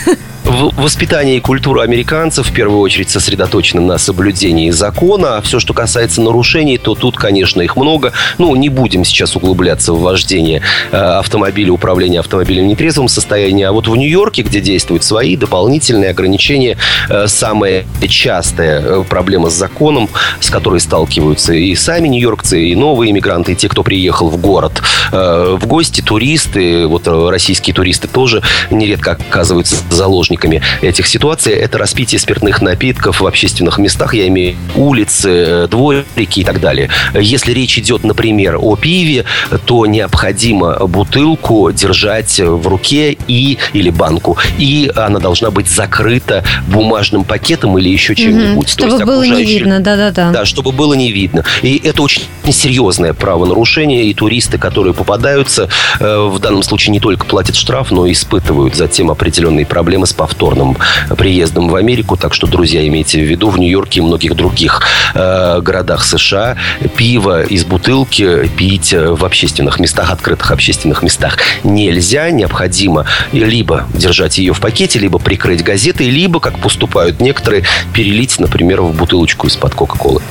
воспитание 0.46 1.38
и 1.38 1.40
культура 1.40 1.82
американцев 1.84 2.48
в 2.48 2.54
первую 2.54 2.80
очередь 2.80 3.10
сосредоточены 3.10 3.82
на 3.82 3.98
соблюдении 3.98 4.70
закона. 4.70 5.38
А 5.38 5.42
все, 5.42 5.60
что 5.60 5.74
касается 5.74 6.22
нарушений, 6.22 6.78
то 6.78 6.96
тут, 6.96 7.18
конечно, 7.18 7.62
их 7.62 7.76
много. 7.76 8.14
Ну, 8.38 8.56
не 8.56 8.70
будем 8.70 9.04
сейчас 9.06 9.36
углубляться 9.36 9.94
в 9.94 10.02
вождение 10.16 10.61
э, 10.91 10.95
автомобиля, 10.95 11.74
управление 11.74 12.22
автомобилем 12.22 12.63
в 12.63 12.68
нетрезвом 12.68 13.09
состоянии. 13.09 13.66
А 13.66 13.74
вот 13.74 13.89
в 13.89 13.95
Нью-Йорке, 13.95 14.43
где 14.43 14.61
действуют 14.61 15.03
свои 15.03 15.36
дополнительные 15.36 16.11
ограничения, 16.11 16.78
э, 17.09 17.28
самая 17.28 17.84
частая 18.07 18.82
э, 18.82 19.03
проблема 19.09 19.49
с 19.49 19.53
законом, 19.53 20.07
с 20.39 20.49
которой 20.49 20.80
сталкиваются 20.80 21.53
и 21.53 21.76
сами 21.76 22.07
нью-йоркцы, 22.07 22.70
и 22.72 22.76
новые 22.76 23.11
иммигранты, 23.11 23.51
и 23.51 23.55
те, 23.55 23.68
кто 23.68 23.84
приехал 23.84 24.30
в 24.30 24.38
город 24.38 24.82
в 25.12 25.66
гости, 25.66 26.01
туристы, 26.01 26.88
вот 26.88 27.08
российские 27.08 27.74
туристы 27.74 28.08
тоже 28.08 28.41
нередко 28.72 29.12
оказываются 29.12 29.78
заложниками 29.89 30.62
этих 30.82 31.08
ситуаций, 31.08 31.53
это 31.53 31.78
распитие 31.78 32.20
спиртных 32.20 32.62
напитков 32.62 33.22
в 33.22 33.28
общественных 33.28 33.78
местах, 33.78 34.14
я 34.14 34.28
имею 34.28 34.56
улицы, 34.76 35.30
э, 35.30 35.68
дворики 35.70 36.39
и 36.39 36.43
так 36.43 36.60
далее. 36.60 36.89
Если 37.14 37.53
речь 37.53 37.78
идет, 37.78 38.03
например, 38.03 38.58
о 38.60 38.76
пиве, 38.76 39.26
то 39.66 39.86
необходимо 39.86 40.88
бутылку 40.88 41.72
держать 41.72 42.39
в 42.39 42.68
руке 42.68 43.18
и 43.28 43.58
или 43.74 43.89
банку, 43.89 44.38
и 44.58 44.91
она 44.95 45.20
должна 45.20 45.51
быть 45.51 45.70
закрыта 45.70 46.43
бумажным 46.68 47.24
пакетом 47.24 47.78
или 47.78 47.89
еще 47.89 48.16
чем-нибудь. 48.16 48.68
Угу, 48.68 48.72
чтобы 48.72 48.93
есть, 48.93 49.06
было 49.06 49.24
не 49.24 49.43
видно, 49.43 49.80
да-да-да. 49.80 50.32
Да, 50.32 50.45
чтобы 50.45 50.72
было 50.72 50.93
не 50.93 51.12
видно. 51.12 51.43
И 51.62 51.82
это 51.84 52.01
очень 52.01 52.24
серьезное 52.51 53.14
правонарушение, 53.14 54.06
и 54.06 54.14
туристы, 54.14 54.58
которые 54.58 54.93
попадаются, 54.96 55.70
э, 56.00 56.18
в 56.30 56.39
данном 56.39 56.64
случае 56.64 56.91
не 56.91 57.00
только 57.00 57.26
платят 57.26 57.56
штраф, 57.56 57.91
но 57.91 58.06
и 58.08 58.14
испытывают 58.14 58.76
затем 58.76 59.12
определенные 59.12 59.66
проблемы 59.66 60.08
с 60.08 60.14
повторным 60.14 60.78
приездом 61.18 61.70
в 61.70 61.76
Америку. 61.76 62.18
Так 62.18 62.34
что, 62.34 62.48
друзья, 62.48 62.86
имейте 62.88 63.20
в 63.20 63.24
виду, 63.24 63.50
в 63.50 63.60
Нью-Йорке 63.60 64.00
и 64.00 64.04
многих 64.04 64.36
других 64.36 64.82
э, 65.14 65.62
городах 65.62 66.04
США 66.04 66.56
пиво 66.96 67.43
из 67.43 67.66
бутылки 67.66 68.48
пить 68.58 68.93
в 68.93 69.24
общественных 69.24 69.80
местах, 69.80 70.12
открытых 70.12 70.52
общественных 70.52 71.04
местах 71.04 71.38
нельзя. 71.64 72.30
Необходимо 72.32 73.06
либо 73.32 73.86
держать 73.93 74.38
ее 74.38 74.54
в 74.54 74.60
пакете, 74.60 75.00
либо 75.00 75.20
прикрыть 75.20 75.64
газетой, 75.64 76.10
либо, 76.10 76.39
как 76.39 76.60
поступают 76.60 77.20
некоторые, 77.20 77.64
перелить, 77.93 78.39
например, 78.39 78.82
в 78.82 78.96
бутылочку 78.96 79.48
из-под 79.48 79.76
Кока-Колы. 79.76 80.22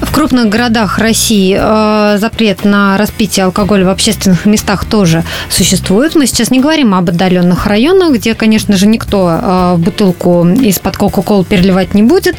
В 0.00 0.12
крупных 0.12 0.48
городах 0.48 0.98
России 0.98 1.56
э, 1.58 2.18
запрет 2.18 2.64
на 2.64 2.96
распитие 2.96 3.44
алкоголя 3.44 3.84
в 3.84 3.88
общественных 3.98 4.46
местах 4.46 4.84
тоже 4.84 5.24
существует. 5.50 6.14
Мы 6.14 6.28
сейчас 6.28 6.52
не 6.52 6.60
говорим 6.60 6.94
об 6.94 7.08
отдаленных 7.08 7.66
районах, 7.66 8.12
где, 8.12 8.34
конечно 8.34 8.76
же, 8.76 8.86
никто 8.86 9.28
э, 9.28 9.74
бутылку 9.76 10.46
из-под 10.46 10.96
Кока-Колы 10.96 11.44
переливать 11.44 11.94
не 11.94 12.04
будет, 12.04 12.36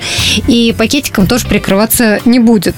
и 0.47 0.74
пакетиком 0.78 1.28
тоже 1.28 1.47
прикрываться 1.47 2.20
не 2.24 2.39
будет. 2.39 2.76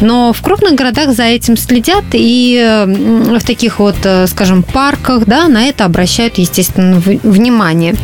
Но 0.00 0.32
в 0.32 0.42
крупных 0.42 0.74
городах 0.74 1.14
за 1.14 1.22
этим 1.22 1.56
следят, 1.56 2.02
и 2.12 2.84
в 2.86 3.44
таких 3.44 3.78
вот, 3.78 3.96
э, 4.02 4.26
скажем, 4.26 4.64
парках, 4.64 5.26
да, 5.26 5.46
на 5.46 5.66
это 5.66 5.84
обращают, 5.84 6.36
естественно, 6.38 7.00
внимание. 7.22 7.94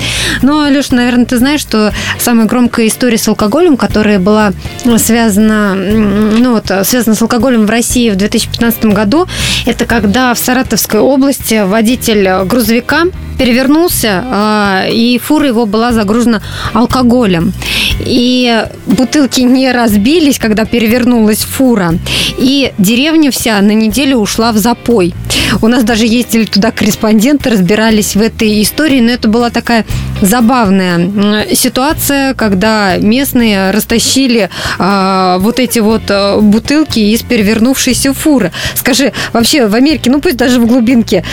Но, 0.42 0.68
Леша, 0.68 0.94
наверное, 0.94 1.24
ты 1.24 1.38
знаешь, 1.38 1.60
что 1.60 1.92
самая 2.20 2.46
громкая 2.46 2.86
история 2.86 3.18
с 3.18 3.26
алкоголем, 3.26 3.76
которая 3.76 4.20
была 4.20 4.52
связана, 4.98 5.74
ну 5.74 6.52
вот, 6.52 6.70
связана 6.86 7.16
с 7.16 7.22
алкоголем 7.22 7.66
в 7.66 7.70
России 7.70 8.10
в 8.10 8.16
2015 8.16 8.84
году, 8.86 9.26
это 9.66 9.86
когда 9.86 10.19
в 10.34 10.38
Саратовской 10.38 11.00
области 11.00 11.64
водитель 11.64 12.44
грузовика 12.44 13.04
перевернулся, 13.38 14.22
а, 14.26 14.86
и 14.86 15.18
фура 15.18 15.46
его 15.46 15.64
была 15.64 15.92
загружена 15.92 16.42
алкоголем. 16.74 17.54
И 18.00 18.64
бутылки 18.86 19.40
не 19.40 19.72
разбились, 19.72 20.38
когда 20.38 20.66
перевернулась 20.66 21.42
фура. 21.42 21.94
И 22.36 22.72
деревня 22.76 23.30
вся 23.30 23.60
на 23.62 23.72
неделю 23.72 24.18
ушла 24.18 24.52
в 24.52 24.58
запой. 24.58 25.14
У 25.62 25.68
нас 25.68 25.84
даже 25.84 26.06
ездили 26.06 26.44
туда 26.44 26.70
корреспонденты, 26.70 27.50
разбирались 27.50 28.14
в 28.14 28.20
этой 28.20 28.62
истории, 28.62 29.00
но 29.00 29.10
это 29.10 29.28
была 29.28 29.50
такая 29.50 29.84
забавная 30.22 31.46
ситуация, 31.54 32.34
когда 32.34 32.96
местные 32.98 33.70
растащили 33.70 34.48
э, 34.78 35.36
вот 35.40 35.58
эти 35.58 35.78
вот 35.80 36.02
э, 36.08 36.38
бутылки 36.40 36.98
из 36.98 37.22
перевернувшейся 37.22 38.12
фуры. 38.14 38.52
Скажи, 38.74 39.12
вообще 39.32 39.66
в 39.66 39.74
Америке, 39.74 40.09
ну 40.10 40.20
пусть 40.20 40.36
даже 40.36 40.60
в 40.60 40.66
глубинке, 40.66 41.24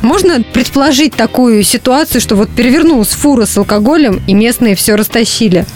можно 0.00 0.42
предположить 0.42 1.14
такую 1.14 1.62
ситуацию, 1.62 2.20
что 2.20 2.34
вот 2.34 2.50
перевернулась 2.50 3.08
фура 3.08 3.44
с 3.44 3.56
алкоголем, 3.56 4.20
и 4.26 4.34
местные 4.34 4.74
все 4.74 4.94
растащили? 4.96 5.66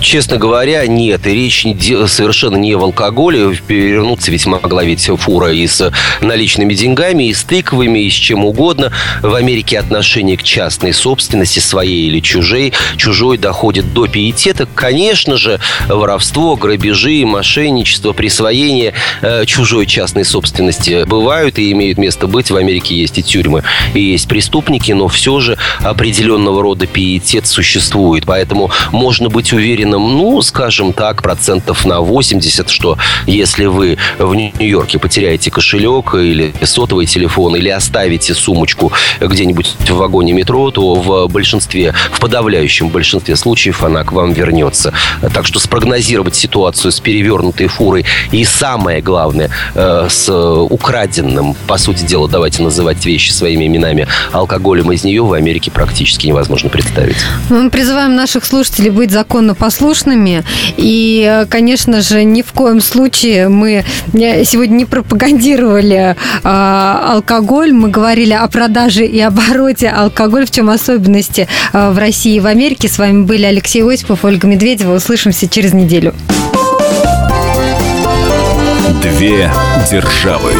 Честно 0.00 0.38
говоря, 0.38 0.86
нет. 0.86 1.26
И 1.26 1.30
речь 1.30 1.66
совершенно 2.06 2.56
не 2.56 2.74
в 2.74 2.82
алкоголе. 2.82 3.54
Перевернуться 3.66 4.30
ведь 4.30 4.46
могла 4.46 4.82
ведь 4.82 5.10
фура 5.18 5.52
и 5.52 5.66
с 5.66 5.92
наличными 6.20 6.74
деньгами, 6.74 7.24
и 7.28 7.34
с 7.34 7.42
тыквами, 7.44 8.00
и 8.00 8.10
с 8.10 8.14
чем 8.14 8.44
угодно. 8.44 8.92
В 9.22 9.34
Америке 9.34 9.78
отношение 9.78 10.36
к 10.36 10.42
частной 10.42 10.92
собственности, 10.92 11.58
своей 11.58 12.08
или 12.08 12.20
чужой, 12.20 12.72
чужой 12.96 13.36
доходит 13.36 13.92
до 13.92 14.06
пиетета. 14.06 14.66
Конечно 14.74 15.36
же, 15.36 15.60
воровство, 15.88 16.56
грабежи, 16.56 17.24
мошенничество, 17.26 18.12
присвоение 18.12 18.94
э, 19.20 19.44
чужой 19.44 19.86
частной 19.86 20.24
собственности 20.24 21.04
бывают 21.06 21.58
и 21.58 21.70
имеют 21.72 21.98
место 21.98 22.26
быть. 22.26 22.50
В 22.50 22.56
Америке 22.56 22.94
есть 22.94 23.18
и 23.18 23.22
тюрьмы, 23.22 23.64
и 23.94 24.00
есть 24.00 24.28
преступники, 24.28 24.92
но 24.92 25.08
все 25.08 25.40
же 25.40 25.58
определенного 25.80 26.62
рода 26.62 26.86
пиетет 26.86 27.46
существует. 27.46 28.24
Поэтому 28.26 28.70
можно 28.92 29.28
быть 29.28 29.52
уверен 29.52 29.89
уверенным, 29.90 30.16
ну, 30.16 30.42
скажем 30.42 30.92
так, 30.92 31.22
процентов 31.22 31.84
на 31.84 32.00
80, 32.00 32.68
что 32.68 32.98
если 33.26 33.66
вы 33.66 33.98
в 34.18 34.34
Нью-Йорке 34.34 34.98
потеряете 34.98 35.50
кошелек 35.50 36.14
или 36.14 36.52
сотовый 36.62 37.06
телефон, 37.06 37.56
или 37.56 37.68
оставите 37.68 38.34
сумочку 38.34 38.92
где-нибудь 39.20 39.76
в 39.88 39.90
вагоне 39.90 40.32
метро, 40.32 40.70
то 40.70 40.94
в 40.94 41.28
большинстве, 41.28 41.94
в 42.12 42.20
подавляющем 42.20 42.88
большинстве 42.88 43.36
случаев 43.36 43.82
она 43.82 44.04
к 44.04 44.12
вам 44.12 44.32
вернется. 44.32 44.92
Так 45.34 45.46
что 45.46 45.58
спрогнозировать 45.58 46.34
ситуацию 46.34 46.92
с 46.92 47.00
перевернутой 47.00 47.66
фурой 47.66 48.04
и 48.32 48.44
самое 48.44 49.00
главное, 49.00 49.50
э, 49.74 50.06
с 50.08 50.30
украденным, 50.30 51.54
по 51.66 51.78
сути 51.78 52.04
дела, 52.04 52.28
давайте 52.28 52.62
называть 52.62 53.04
вещи 53.04 53.30
своими 53.30 53.66
именами, 53.66 54.06
алкоголем 54.32 54.92
из 54.92 55.04
нее 55.04 55.22
в 55.22 55.32
Америке 55.32 55.70
практически 55.70 56.26
невозможно 56.26 56.70
представить. 56.70 57.16
Мы 57.48 57.70
призываем 57.70 58.14
наших 58.14 58.44
слушателей 58.44 58.90
быть 58.90 59.10
законно 59.10 59.54
послушными. 59.54 59.79
И, 60.76 61.26
э, 61.28 61.46
конечно 61.46 62.00
же, 62.02 62.24
ни 62.24 62.42
в 62.42 62.52
коем 62.52 62.80
случае 62.80 63.48
мы 63.48 63.84
сегодня 64.12 64.76
не 64.76 64.84
пропагандировали 64.84 66.16
э, 66.42 66.48
алкоголь. 66.48 67.72
Мы 67.72 67.88
говорили 67.88 68.32
о 68.32 68.46
продаже 68.48 69.06
и 69.06 69.20
обороте 69.20 69.88
алкоголя, 69.88 70.46
в 70.46 70.50
чем 70.50 70.70
особенности 70.70 71.48
э, 71.72 71.90
в 71.90 71.98
России 71.98 72.36
и 72.36 72.40
в 72.40 72.46
Америке. 72.46 72.88
С 72.88 72.98
вами 72.98 73.24
были 73.24 73.44
Алексей 73.44 73.82
Осипов, 73.82 74.24
Ольга 74.24 74.46
Медведева. 74.46 74.94
Услышимся 74.94 75.48
через 75.48 75.72
неделю. 75.72 76.14
Две 79.02 79.50
державы. 79.90 80.52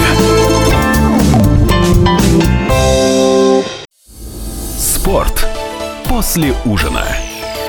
Спорт 4.79 5.47
после 6.09 6.55
ужина. 6.65 7.05